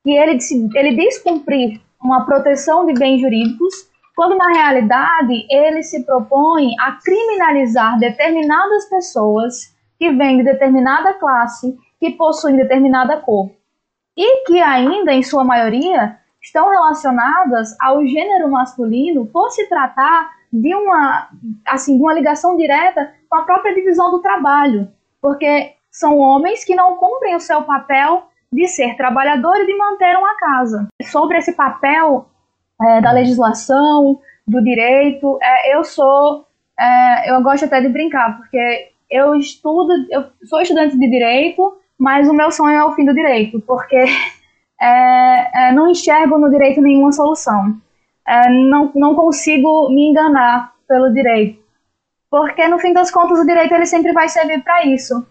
[0.06, 0.38] que ele,
[0.76, 6.92] ele diz cumprir uma proteção de bens jurídicos, quando na realidade ele se propõe a
[7.04, 13.50] criminalizar determinadas pessoas que vêm de determinada classe, que possuem determinada cor,
[14.16, 20.76] e que ainda, em sua maioria, estão relacionadas ao gênero masculino por se tratar de
[20.76, 21.30] uma,
[21.66, 24.88] assim, de uma ligação direta com a própria divisão do trabalho,
[25.20, 30.16] porque são homens que não cumprem o seu papel de ser trabalhador e de manter
[30.18, 30.88] uma casa.
[31.04, 32.28] Sobre esse papel
[32.82, 36.46] é, da legislação, do direito, é, eu sou,
[36.80, 42.28] é, eu gosto até de brincar, porque eu estudo, eu sou estudante de direito, mas
[42.28, 44.06] o meu sonho é o fim do direito, porque
[44.82, 47.80] é, é, não enxergo no direito nenhuma solução
[48.28, 51.64] é, não, não consigo me enganar pelo direito.
[52.30, 55.26] Porque, no fim das contas, o direito ele sempre vai servir para isso.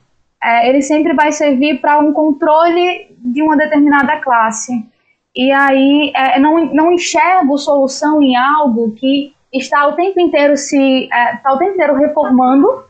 [0.45, 4.87] É, ele sempre vai servir para um controle de uma determinada classe.
[5.35, 11.09] E aí, é, não, não enxergo solução em algo que está o tempo inteiro se
[11.11, 12.85] é, está o tempo inteiro reformando.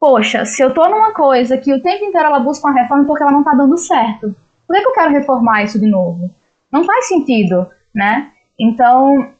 [0.00, 3.22] Poxa, se eu estou numa coisa que o tempo inteiro ela busca uma reforma porque
[3.22, 4.34] ela não está dando certo,
[4.66, 6.30] por que, que eu quero reformar isso de novo?
[6.70, 8.32] Não faz sentido, né?
[8.58, 9.30] Então,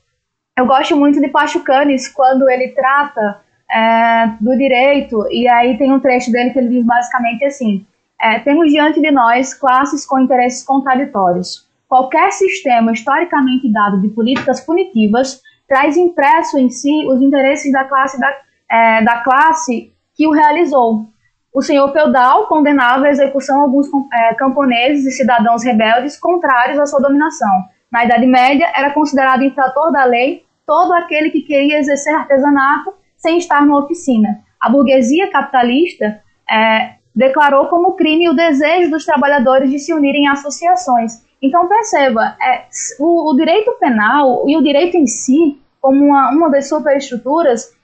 [0.56, 3.40] eu gosto muito de Pachucanes quando ele trata
[3.76, 7.84] é, do direito, e aí tem um trecho dele que ele diz basicamente assim:
[8.18, 11.66] é, temos diante de nós classes com interesses contraditórios.
[11.86, 18.18] Qualquer sistema historicamente dado de políticas punitivas traz impresso em si os interesses da classe,
[18.18, 18.34] da,
[18.70, 21.06] é, da classe que o realizou.
[21.52, 27.00] O senhor feudal condenava a execução alguns é, camponeses e cidadãos rebeldes contrários à sua
[27.00, 32.92] dominação na Idade Média, era considerado infrator da lei todo aquele que queria exercer artesanato
[33.26, 34.40] sem estar na oficina.
[34.60, 40.28] A burguesia capitalista é, declarou como crime o desejo dos trabalhadores de se unirem em
[40.28, 41.24] associações.
[41.42, 42.66] Então, perceba, é,
[43.00, 47.74] o, o, direito penal e o direito em si, como uma, uma das superestruturas,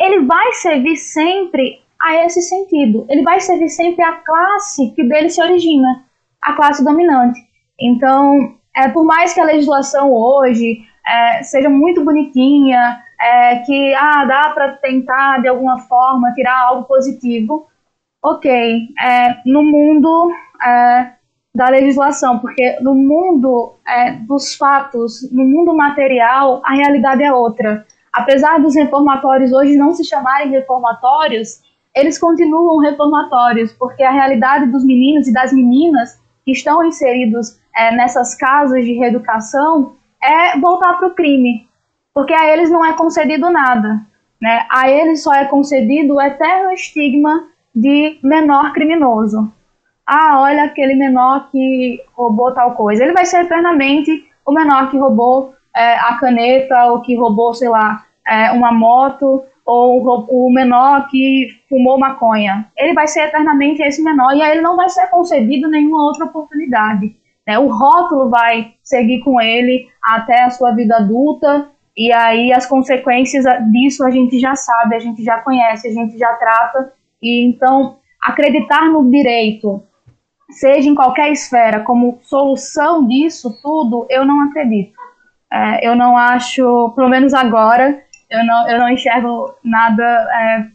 [0.00, 3.04] ele vai servir sempre a esse sentido.
[3.10, 6.04] Ele vai servir sempre à classe que dele se origina,
[6.40, 7.38] a classe dominante.
[7.78, 14.24] Então, é, por mais que a legislação hoje é, seja muito bonitinha, é, que ah,
[14.24, 17.66] dá para tentar de alguma forma tirar algo positivo,
[18.22, 20.30] ok, é, no mundo
[20.62, 21.12] é,
[21.54, 27.84] da legislação, porque no mundo é, dos fatos, no mundo material, a realidade é outra.
[28.12, 31.60] Apesar dos reformatórios hoje não se chamarem reformatórios,
[31.94, 37.94] eles continuam reformatórios, porque a realidade dos meninos e das meninas que estão inseridos é,
[37.94, 41.67] nessas casas de reeducação é voltar para o crime,
[42.18, 44.00] porque a eles não é concedido nada.
[44.42, 44.66] Né?
[44.72, 49.48] A eles só é concedido o eterno estigma de menor criminoso.
[50.04, 53.04] Ah, olha aquele menor que roubou tal coisa.
[53.04, 57.68] Ele vai ser eternamente o menor que roubou é, a caneta ou que roubou, sei
[57.68, 62.66] lá, é, uma moto ou o menor que fumou maconha.
[62.76, 66.24] Ele vai ser eternamente esse menor e aí ele não vai ser concedido nenhuma outra
[66.24, 67.14] oportunidade.
[67.46, 67.56] Né?
[67.60, 73.44] O rótulo vai seguir com ele até a sua vida adulta, e aí as consequências
[73.72, 77.96] disso a gente já sabe, a gente já conhece, a gente já trata, e então
[78.22, 79.82] acreditar no direito,
[80.48, 84.92] seja em qualquer esfera, como solução disso tudo, eu não acredito.
[85.52, 90.66] É, eu não acho, pelo menos agora, eu não, eu não enxergo nada é,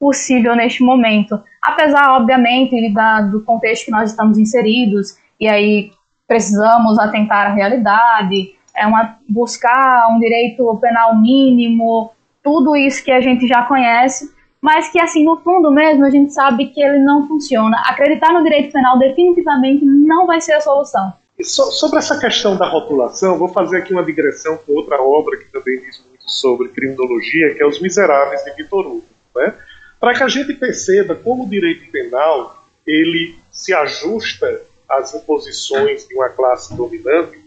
[0.00, 1.40] possível neste momento.
[1.62, 5.92] Apesar, obviamente, da, do contexto que nós estamos inseridos, e aí
[6.26, 12.10] precisamos atentar à realidade, é uma, buscar um direito penal mínimo,
[12.42, 16.32] tudo isso que a gente já conhece, mas que, assim, no fundo mesmo, a gente
[16.32, 17.76] sabe que ele não funciona.
[17.86, 21.12] Acreditar no direito penal definitivamente não vai ser a solução.
[21.42, 25.44] So, sobre essa questão da rotulação, vou fazer aqui uma digressão com outra obra que
[25.52, 29.04] também diz muito sobre criminologia, que é Os Miseráveis de Vitor Hugo.
[29.34, 29.54] Né?
[30.00, 36.14] Para que a gente perceba como o direito penal ele se ajusta às imposições de
[36.14, 37.38] uma classe dominante,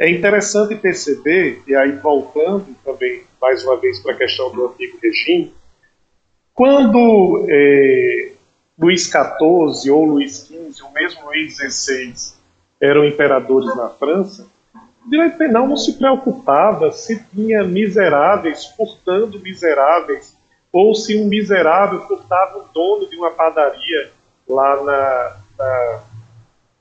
[0.00, 4.98] é interessante perceber, e aí voltando também mais uma vez para a questão do antigo
[5.02, 5.54] regime,
[6.54, 8.32] quando é,
[8.78, 12.14] Luís XIV ou Luís XV, ou mesmo Luís XVI,
[12.80, 14.46] eram imperadores na França,
[15.04, 20.34] o direito penal não se preocupava se tinha miseráveis furtando miseráveis,
[20.72, 24.12] ou se um miserável furtava o dono de uma padaria
[24.48, 26.00] lá na, na,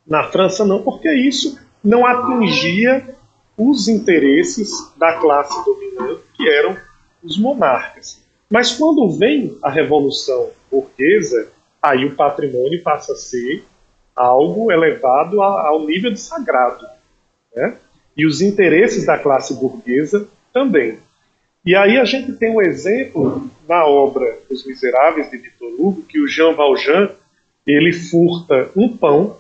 [0.08, 3.16] na França, não, porque isso não atingia
[3.58, 6.78] os interesses da classe dominante, que eram
[7.24, 8.22] os monarcas.
[8.50, 11.50] Mas quando vem a Revolução Burguesa,
[11.82, 13.64] aí o patrimônio passa a ser
[14.16, 16.86] algo elevado ao nível de sagrado.
[17.56, 17.78] Né?
[18.18, 21.00] E os interesses da classe burguesa também.
[21.66, 26.20] E aí a gente tem um exemplo na obra Os Miseráveis de Victor Hugo, que
[26.20, 27.12] o Jean Valjean
[27.68, 29.38] ele furta um pão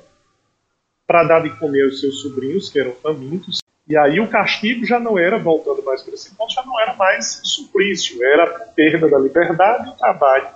[1.10, 4.99] para dar de comer aos seus sobrinhos, que eram famintos, e aí o castigo já
[4.99, 9.10] não era, voltando mais para esse ponto, já não era mais suplício, era a perda
[9.10, 10.49] da liberdade e o trabalho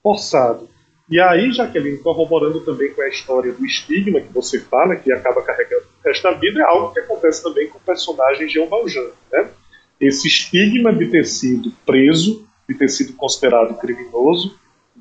[0.00, 0.68] forçado.
[1.10, 5.42] E aí, Jaqueline, corroborando também com a história do estigma que você fala, que acaba
[5.42, 5.86] carregando
[6.22, 9.10] da vida, é algo que acontece também com o personagem Jean Valjean.
[9.32, 9.50] Né?
[10.00, 14.56] Esse estigma de ter sido preso, de ter sido considerado criminoso,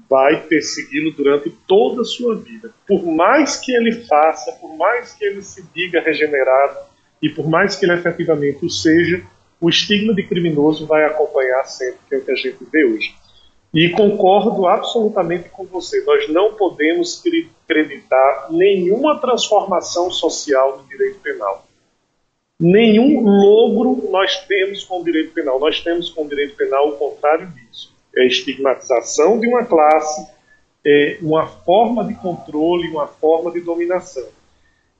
[0.09, 2.73] vai persegui-lo durante toda a sua vida.
[2.87, 6.79] Por mais que ele faça, por mais que ele se diga regenerado
[7.21, 9.21] e por mais que ele efetivamente o seja,
[9.61, 13.13] o estigma de criminoso vai acompanhar sempre, que é o que a gente vê hoje.
[13.71, 16.03] E concordo absolutamente com você.
[16.03, 17.21] Nós não podemos
[17.63, 21.67] acreditar nenhuma transformação social no direito penal.
[22.59, 25.59] Nenhum logro nós temos com o direito penal.
[25.59, 27.93] Nós temos com o direito penal o contrário disso.
[28.15, 30.27] É estigmatização de uma classe,
[30.85, 34.27] é uma forma de controle, uma forma de dominação.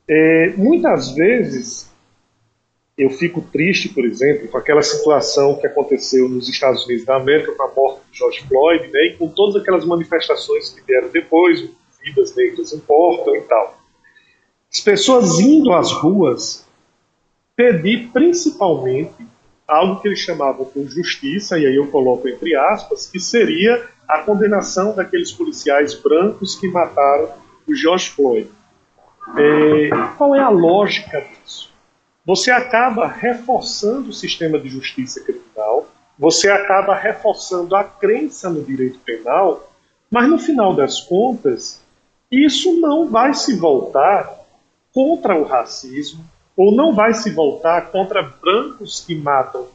[0.07, 1.89] É, muitas vezes
[2.97, 7.53] eu fico triste, por exemplo, com aquela situação que aconteceu nos Estados Unidos da América
[7.53, 11.70] com a morte de George Floyd, né, e com todas aquelas manifestações que vieram depois,
[12.03, 13.80] vidas negras importam e tal.
[14.72, 16.68] As pessoas indo às ruas
[17.55, 19.26] pedir principalmente
[19.70, 24.20] algo que eles chamavam por justiça, e aí eu coloco entre aspas, que seria a
[24.20, 27.30] condenação daqueles policiais brancos que mataram
[27.67, 28.49] o George Floyd.
[29.38, 31.70] É, qual é a lógica disso?
[32.30, 38.99] você acaba reforçando o sistema de justiça criminal, você acaba reforçando a crença no direito
[38.99, 39.72] penal,
[40.11, 41.82] mas no final das contas,
[42.30, 44.32] isso não vai se voltar
[44.93, 46.24] contra o racismo,
[46.60, 49.70] ou não vai se voltar contra brancos que matam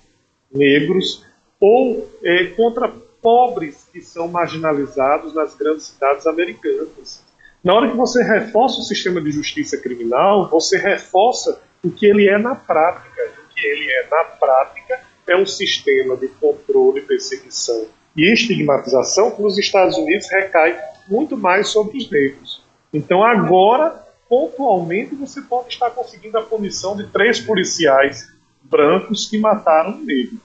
[0.53, 1.24] negros,
[1.59, 7.24] ou é, contra pobres que são marginalizados nas grandes cidades americanas.
[7.64, 12.28] Na hora que você reforça o sistema de justiça criminal, você reforça o que ele
[12.28, 13.32] é na prática.
[13.43, 19.41] O que ele é na prática é um sistema de controle, perseguição e estigmatização que
[19.41, 20.78] nos Estados Unidos recai
[21.09, 22.62] muito mais sobre os negros.
[22.93, 24.05] Então agora,
[24.35, 28.26] pontualmente, você pode estar conseguindo a punição de três policiais
[28.64, 30.39] brancos que mataram um negro.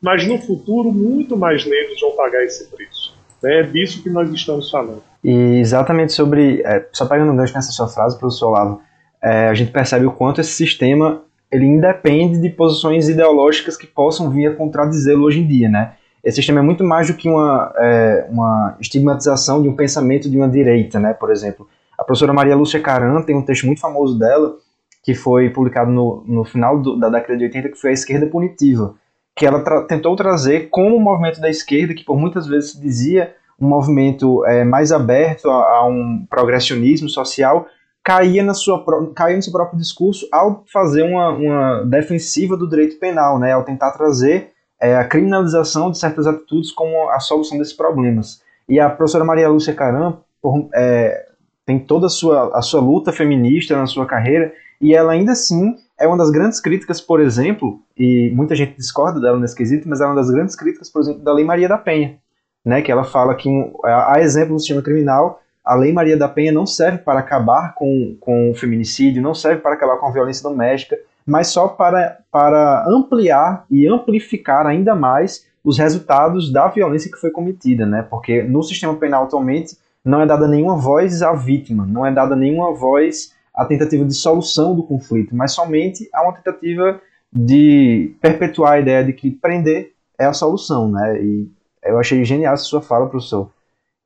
[0.00, 3.14] Mas no futuro, muito mais negros vão pagar esse preço.
[3.44, 5.02] É disso que nós estamos falando.
[5.22, 8.80] E exatamente sobre, é, só pegando um gancho nessa sua frase, professor Olavo,
[9.22, 11.22] é, a gente percebe o quanto esse sistema
[11.52, 15.92] ele independe de posições ideológicas que possam vir a contradizê-lo hoje em dia, né?
[16.24, 20.36] Esse sistema é muito mais do que uma, é, uma estigmatização de um pensamento de
[20.38, 21.12] uma direita, né?
[21.12, 21.68] Por exemplo,
[21.98, 24.56] a professora Maria Lúcia Caran tem um texto muito famoso dela,
[25.02, 28.26] que foi publicado no, no final do, da década de 80, que foi a esquerda
[28.26, 28.94] punitiva,
[29.36, 32.80] que ela tra tentou trazer como o movimento da esquerda, que por muitas vezes se
[32.80, 37.66] dizia um movimento é, mais aberto a, a um progressionismo social,
[38.02, 38.84] caía, na sua,
[39.14, 43.64] caía no seu próprio discurso ao fazer uma, uma defensiva do direito penal, né, ao
[43.64, 48.42] tentar trazer é, a criminalização de certas atitudes como a solução desses problemas.
[48.68, 51.23] E a professora Maria Lúcia Caram por, é,
[51.66, 55.76] tem toda a sua, a sua luta feminista na sua carreira, e ela ainda assim
[55.98, 60.00] é uma das grandes críticas, por exemplo, e muita gente discorda dela nesse quesito, mas
[60.00, 62.16] é uma das grandes críticas, por exemplo, da Lei Maria da Penha,
[62.64, 63.48] né, que ela fala que,
[63.84, 68.16] há exemplo no sistema criminal, a Lei Maria da Penha não serve para acabar com,
[68.20, 72.84] com o feminicídio, não serve para acabar com a violência doméstica, mas só para, para
[72.86, 78.02] ampliar e amplificar ainda mais os resultados da violência que foi cometida, né?
[78.02, 82.36] Porque no sistema penal atualmente não é dada nenhuma voz à vítima, não é dada
[82.36, 87.00] nenhuma voz à tentativa de solução do conflito, mas somente há uma tentativa
[87.32, 91.20] de perpetuar a ideia de que prender é a solução, né?
[91.20, 91.50] E
[91.82, 93.50] eu achei genial essa sua fala, professor.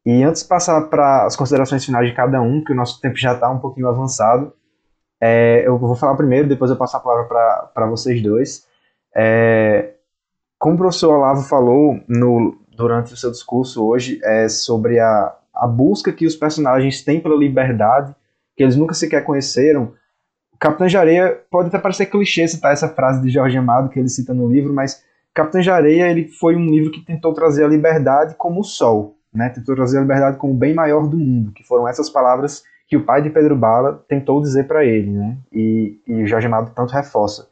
[0.06, 3.16] E antes de passar para as considerações finais de cada um, que o nosso tempo
[3.16, 4.52] já está um pouquinho avançado,
[5.20, 8.66] é, eu vou falar primeiro, depois eu passo a palavra para vocês dois.
[9.14, 9.94] É,
[10.58, 15.66] como o professor Olavo falou no, durante o seu discurso hoje, é sobre a, a
[15.66, 18.14] busca que os personagens têm pela liberdade,
[18.56, 19.92] que eles nunca sequer conheceram.
[20.58, 24.08] Capitão de Areia pode até parecer clichê citar essa frase de Jorge Amado que ele
[24.08, 25.02] cita no livro, mas
[25.34, 29.16] Capitão de Areia ele foi um livro que tentou trazer a liberdade como o sol,
[29.32, 29.48] né?
[29.48, 32.96] tentou trazer a liberdade como o bem maior do mundo, que foram essas palavras que
[32.96, 35.36] o pai de Pedro Bala tentou dizer para ele, né?
[35.52, 37.46] E, e Jorge Amado tanto reforça.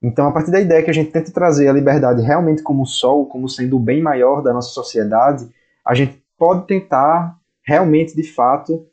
[0.00, 2.86] Então, a partir da ideia que a gente tenta trazer a liberdade realmente como o
[2.86, 5.48] sol, como sendo o bem maior da nossa sociedade,
[5.84, 7.36] a gente pode tentar
[7.66, 8.86] realmente, de fato,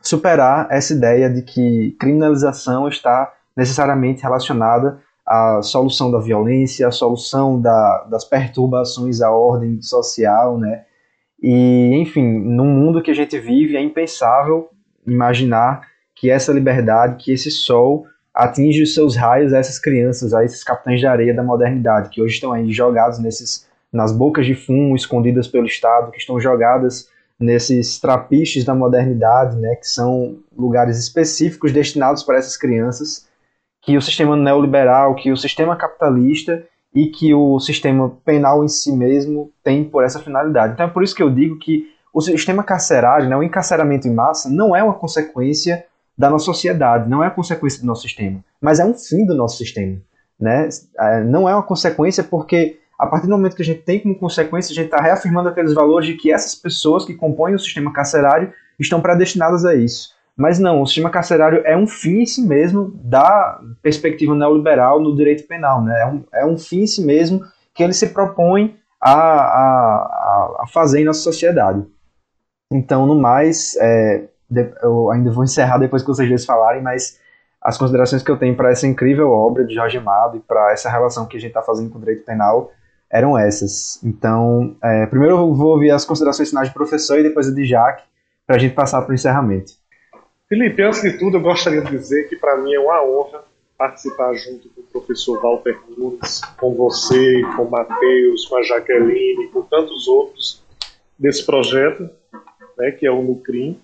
[0.00, 7.60] superar essa ideia de que criminalização está necessariamente relacionada à solução da violência, à solução
[7.60, 10.84] da, das perturbações à ordem social, né?
[11.40, 14.70] E, enfim, num mundo que a gente vive, é impensável
[15.06, 20.44] imaginar que essa liberdade, que esse sol atinge os seus raios a essas crianças, a
[20.44, 24.54] esses capitães de areia da modernidade, que hoje estão aí jogados nesses, nas bocas de
[24.54, 27.08] fumo, escondidas pelo Estado, que estão jogadas
[27.38, 33.26] nesses trapiches da modernidade, né, que são lugares específicos destinados para essas crianças,
[33.80, 36.64] que o sistema neoliberal, que o sistema capitalista
[36.94, 40.72] e que o sistema penal em si mesmo tem por essa finalidade.
[40.72, 44.12] Então é por isso que eu digo que o sistema carcerário, né, o encarceramento em
[44.12, 45.84] massa, não é uma consequência
[46.16, 49.36] da nossa sociedade, não é a consequência do nosso sistema, mas é um fim do
[49.36, 49.96] nosso sistema.
[50.38, 50.68] Né?
[50.98, 54.18] É, não é uma consequência porque a partir do momento que a gente tem como
[54.18, 57.92] consequência, a gente está reafirmando aqueles valores de que essas pessoas que compõem o sistema
[57.92, 60.16] carcerário estão predestinadas a isso.
[60.36, 65.14] Mas não, o sistema carcerário é um fim em si mesmo da perspectiva neoliberal no
[65.16, 65.82] direito penal.
[65.82, 66.00] Né?
[66.00, 67.44] É, um, é um fim em si mesmo
[67.74, 71.84] que ele se propõe a, a, a fazer em nossa sociedade.
[72.72, 74.28] Então, no mais, é,
[74.82, 77.18] eu ainda vou encerrar depois que vocês dois falarem, mas
[77.60, 80.90] as considerações que eu tenho para essa incrível obra de Jorge Amado e para essa
[80.90, 82.70] relação que a gente está fazendo com o direito penal
[83.10, 84.02] eram essas.
[84.04, 87.64] Então, é, primeiro eu vou ouvir as considerações finais do professor e depois a de
[87.64, 88.04] Jaque,
[88.46, 89.72] para a gente passar para o encerramento.
[90.48, 93.44] Felipe, antes de tudo, eu gostaria de dizer que para mim é uma honra
[93.76, 99.48] participar junto com o professor Walter Nunes, com você, com o Matheus, com a Jaqueline,
[99.48, 100.62] com tantos outros
[101.18, 102.08] desse projeto,
[102.76, 103.78] né, que é o Nucrim.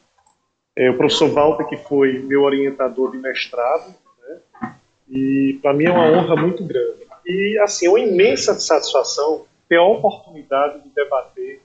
[0.77, 3.95] É, o professor Walter, que foi meu orientador de mestrado,
[4.27, 4.73] né?
[5.09, 7.04] e para mim é uma honra muito grande.
[7.27, 11.61] E, assim, uma imensa satisfação ter a oportunidade de debater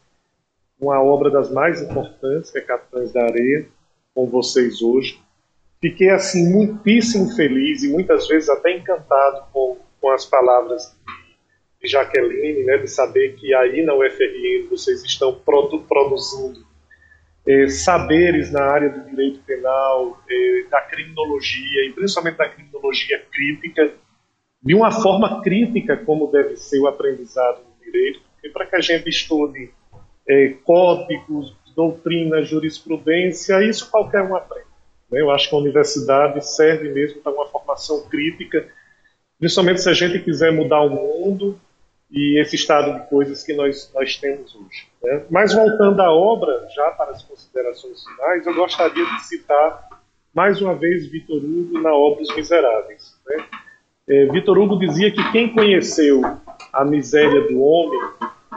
[0.79, 3.67] uma obra das mais importantes, que é Capitães da Areia,
[4.13, 5.19] com vocês hoje.
[5.81, 10.95] Fiquei, assim, muitíssimo feliz e muitas vezes até encantado com, com as palavras
[11.81, 16.67] de Jaqueline, né, de saber que aí na UFRN vocês estão produ produzindo
[17.47, 23.93] é, saberes na área do direito penal, é, da criminologia, e principalmente da criminologia crítica,
[24.61, 28.81] de uma forma crítica, como deve ser o aprendizado do direito, porque para que a
[28.81, 29.71] gente estude
[30.27, 34.67] é, códigos, doutrina, jurisprudência, isso qualquer um aprende.
[35.09, 35.21] Né?
[35.21, 38.67] Eu acho que a universidade serve mesmo para uma formação crítica,
[39.39, 41.59] principalmente se a gente quiser mudar o mundo
[42.11, 44.87] e esse estado de coisas que nós, nós temos hoje.
[45.01, 45.25] Né?
[45.29, 49.87] Mas voltando à obra, já para as considerações finais, eu gostaria de citar
[50.33, 53.15] mais uma vez Vitor Hugo na obra Os Miseráveis.
[53.25, 53.45] Né?
[54.09, 56.21] É, Vitor Hugo dizia que quem conheceu
[56.73, 57.99] a miséria do homem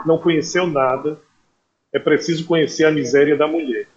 [0.03, 1.19] não conheceu nada,
[1.93, 3.87] é preciso conhecer a miséria da mulher.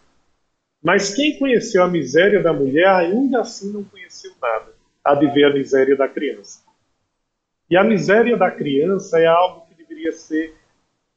[0.84, 5.44] Mas quem conheceu a miséria da mulher ainda assim não conheceu nada, há de ver
[5.44, 6.62] a miséria da criança.
[7.70, 10.54] E a miséria da criança é algo que deveria ser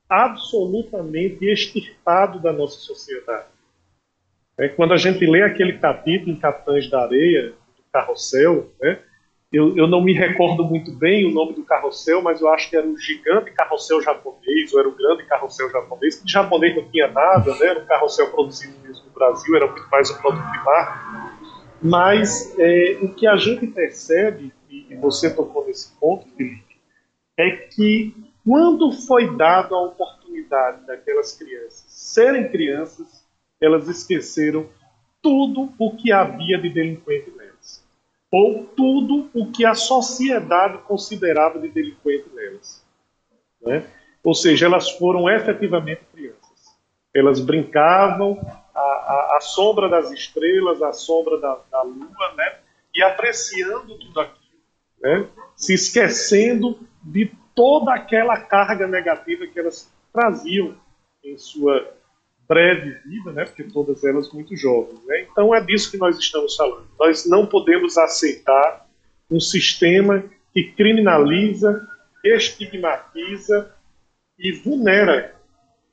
[0.07, 3.49] absolutamente extirpado da nossa sociedade.
[4.57, 8.99] É, quando a gente lê aquele capítulo em Capitães da Areia, do Carrossel, né,
[9.51, 12.75] eu, eu, não me recordo muito bem o nome do carrossel, mas eu acho que
[12.75, 17.07] era o gigante carrossel japonês, ou era o grande carrossel japonês, que japonês não tinha
[17.07, 20.63] nada, né, era um carrossel produzido mesmo no Brasil, era muito mais um produto de
[20.63, 21.39] marca.
[21.81, 26.77] Mas é, o que a gente percebe e você tocou nesse ponto, Felipe,
[27.37, 28.13] é que
[28.45, 33.25] quando foi dada a oportunidade daquelas crianças serem crianças,
[33.61, 34.67] elas esqueceram
[35.21, 37.38] tudo o que havia de delinquente.
[38.31, 42.85] Ou tudo o que a sociedade considerava de delinquente nelas.
[43.61, 43.85] Né?
[44.23, 46.77] Ou seja, elas foram efetivamente crianças.
[47.13, 48.39] Elas brincavam
[48.73, 52.59] à, à, sombra das estrelas, à sombra da, da lua, né?
[52.93, 54.39] e apreciando tudo aquilo
[55.01, 55.27] né?
[55.55, 60.75] se esquecendo de toda aquela carga negativa que elas traziam
[61.23, 61.93] em sua
[63.05, 64.99] vida, né, porque todas elas muito jovens.
[65.05, 65.27] Né?
[65.31, 66.87] Então é disso que nós estamos falando.
[66.99, 68.87] Nós não podemos aceitar
[69.29, 71.87] um sistema que criminaliza,
[72.23, 73.71] estigmatiza
[74.37, 75.35] e vulnera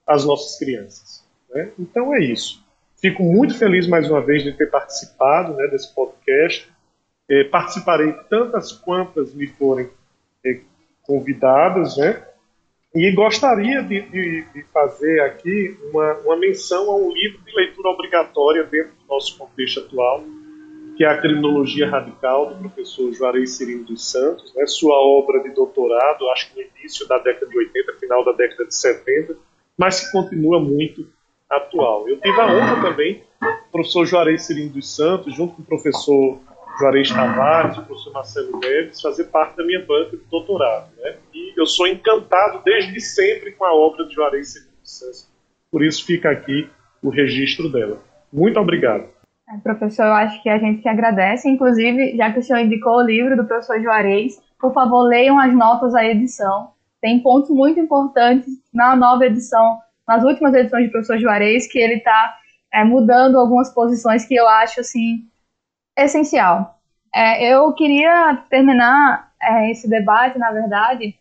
[0.07, 1.25] as nossas crianças.
[1.51, 1.71] Né?
[1.79, 2.65] Então é isso.
[2.99, 6.67] Fico muito feliz mais uma vez de ter participado né, desse podcast.
[7.29, 9.91] Eh, participarei tantas quantas me forem
[10.45, 10.61] eh,
[11.03, 12.26] convidadas, né?
[12.97, 17.91] E gostaria de, de, de, fazer aqui uma, uma menção a um livro de leitura
[17.91, 20.25] obrigatória dentro do nosso contexto atual,
[20.97, 25.51] que é a Criminologia Radical, do professor Juarez Cirino dos Santos, né, sua obra de
[25.51, 29.37] doutorado, acho que no início da década de 80, final da década de 70,
[29.77, 31.07] mas que continua muito
[31.51, 32.09] atual.
[32.09, 36.41] Eu tive a honra também, o professor Juarez Cirino dos Santos, junto com o professor
[36.79, 40.91] Juarez Tavares, o professor Marcelo Neves, fazer parte da minha banca de doutorado.
[40.99, 41.17] Né?
[41.35, 45.29] E eu sou encantado desde sempre com a obra de Juarez dos Santos.
[45.71, 46.69] Por isso fica aqui
[47.03, 47.99] o registro dela.
[48.33, 49.05] Muito obrigado.
[49.49, 51.49] É, professor, eu acho que a gente que agradece.
[51.49, 55.55] Inclusive, já que o senhor indicou o livro do professor Juarez, por favor, leiam as
[55.55, 56.71] notas da edição.
[57.01, 61.95] Tem pontos muito importantes na nova edição, nas últimas edições do professor Juarez, que ele
[61.95, 62.37] está
[62.73, 65.25] é, mudando algumas posições que eu acho assim
[65.97, 66.79] essencial.
[67.15, 71.17] É, eu queria terminar é, esse debate, na verdade.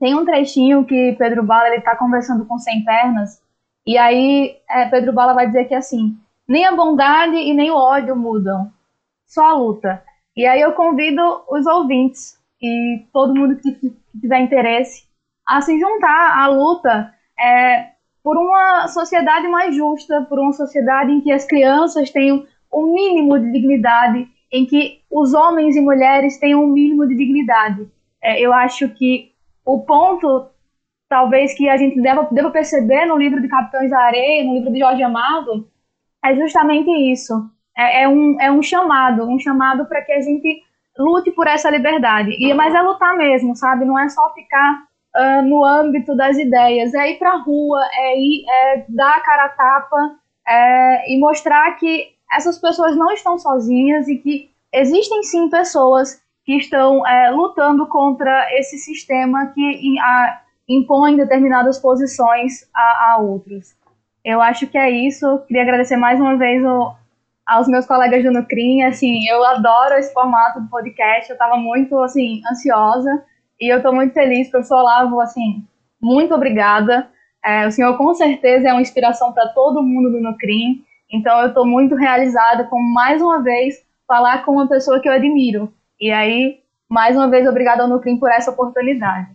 [0.00, 3.42] Tem um trechinho que Pedro Bala está conversando com Sem Pernas,
[3.86, 6.16] e aí é, Pedro Bala vai dizer que assim
[6.48, 8.70] nem a bondade e nem o ódio mudam,
[9.26, 10.02] só a luta.
[10.36, 15.04] E aí eu convido os ouvintes e todo mundo que, tiver interesse
[15.46, 17.90] a se juntar à luta é,
[18.22, 22.46] por uma sociedade mais justa, por uma sociedade em que as crianças tenham
[22.76, 27.88] um mínimo de dignidade, em que os homens e mulheres tenham um mínimo de dignidade.
[28.22, 29.32] É, eu acho que
[29.64, 30.46] o ponto,
[31.08, 34.72] talvez, que a gente deva, deva perceber no livro de Capitães da Areia, no livro
[34.72, 35.68] de Jorge Amado,
[36.24, 37.32] é justamente isso.
[37.76, 40.62] É, é, um, é um chamado, um chamado para que a gente
[40.98, 42.30] lute por essa liberdade.
[42.38, 43.84] E Mas é lutar mesmo, sabe?
[43.84, 48.18] Não é só ficar uh, no âmbito das ideias, é ir para a rua, é
[48.18, 50.16] ir é dar a cara a tapa
[50.48, 56.56] é, e mostrar que essas pessoas não estão sozinhas e que existem sim pessoas que
[56.56, 63.74] estão é, lutando contra esse sistema que a, impõe determinadas posições a, a outros.
[64.24, 65.38] Eu acho que é isso.
[65.46, 66.94] Queria agradecer mais uma vez o,
[67.46, 68.82] aos meus colegas do Nucrim.
[68.82, 71.30] Assim, eu adoro esse formato do podcast.
[71.30, 73.24] Eu estava muito assim ansiosa
[73.60, 75.20] e eu estou muito feliz, professor Olavo.
[75.20, 75.64] Assim,
[76.00, 77.08] muito obrigada.
[77.44, 80.84] É, o senhor com certeza é uma inspiração para todo mundo do Nucrim.
[81.10, 83.76] Então eu estou muito realizada com mais uma vez
[84.06, 85.72] falar com uma pessoa que eu admiro.
[86.00, 89.28] E aí, mais uma vez, obrigada ao Nucrim por essa oportunidade.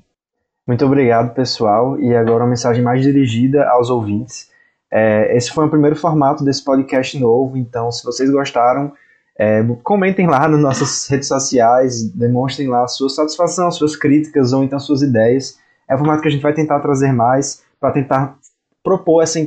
[0.68, 2.00] Muito obrigado, pessoal.
[2.00, 4.50] E agora uma mensagem mais dirigida aos ouvintes.
[4.92, 8.92] É, esse foi o primeiro formato desse podcast novo, então se vocês gostaram,
[9.40, 14.80] é, comentem lá nas nossas redes sociais, demonstrem lá sua satisfação, suas críticas ou então
[14.80, 15.58] suas ideias.
[15.90, 18.38] É o formato que a gente vai tentar trazer mais para tentar
[18.84, 19.40] propor essa,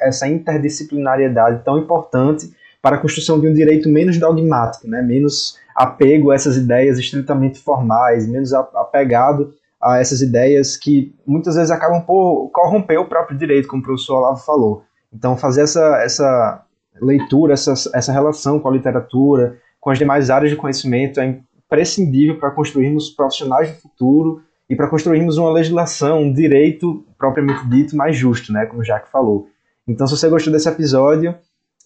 [0.00, 5.00] essa interdisciplinariedade tão importante para a construção de um direito menos dogmático, né?
[5.00, 11.70] menos apego a essas ideias estritamente formais, menos apegado a essas ideias que muitas vezes
[11.70, 14.84] acabam por corromper o próprio direito, como o professor Olavo falou.
[15.12, 16.64] Então, fazer essa, essa
[17.00, 22.38] leitura, essa, essa relação com a literatura, com as demais áreas de conhecimento é imprescindível
[22.38, 28.16] para construirmos profissionais do futuro e para construirmos uma legislação, um direito propriamente dito mais
[28.16, 29.48] justo, né, como o Jacques falou.
[29.86, 31.34] Então, se você gostou desse episódio,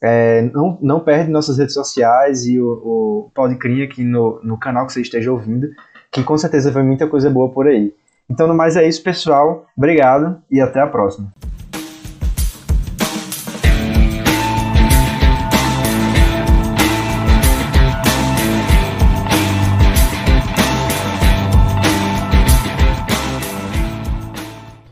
[0.03, 4.87] é, não, não perde nossas redes sociais e o, o Podcrim aqui no, no canal
[4.87, 5.69] que você esteja ouvindo
[6.11, 7.93] que com certeza vai muita coisa boa por aí.
[8.29, 9.67] Então, no mais é isso, pessoal.
[9.77, 11.33] Obrigado e até a próxima.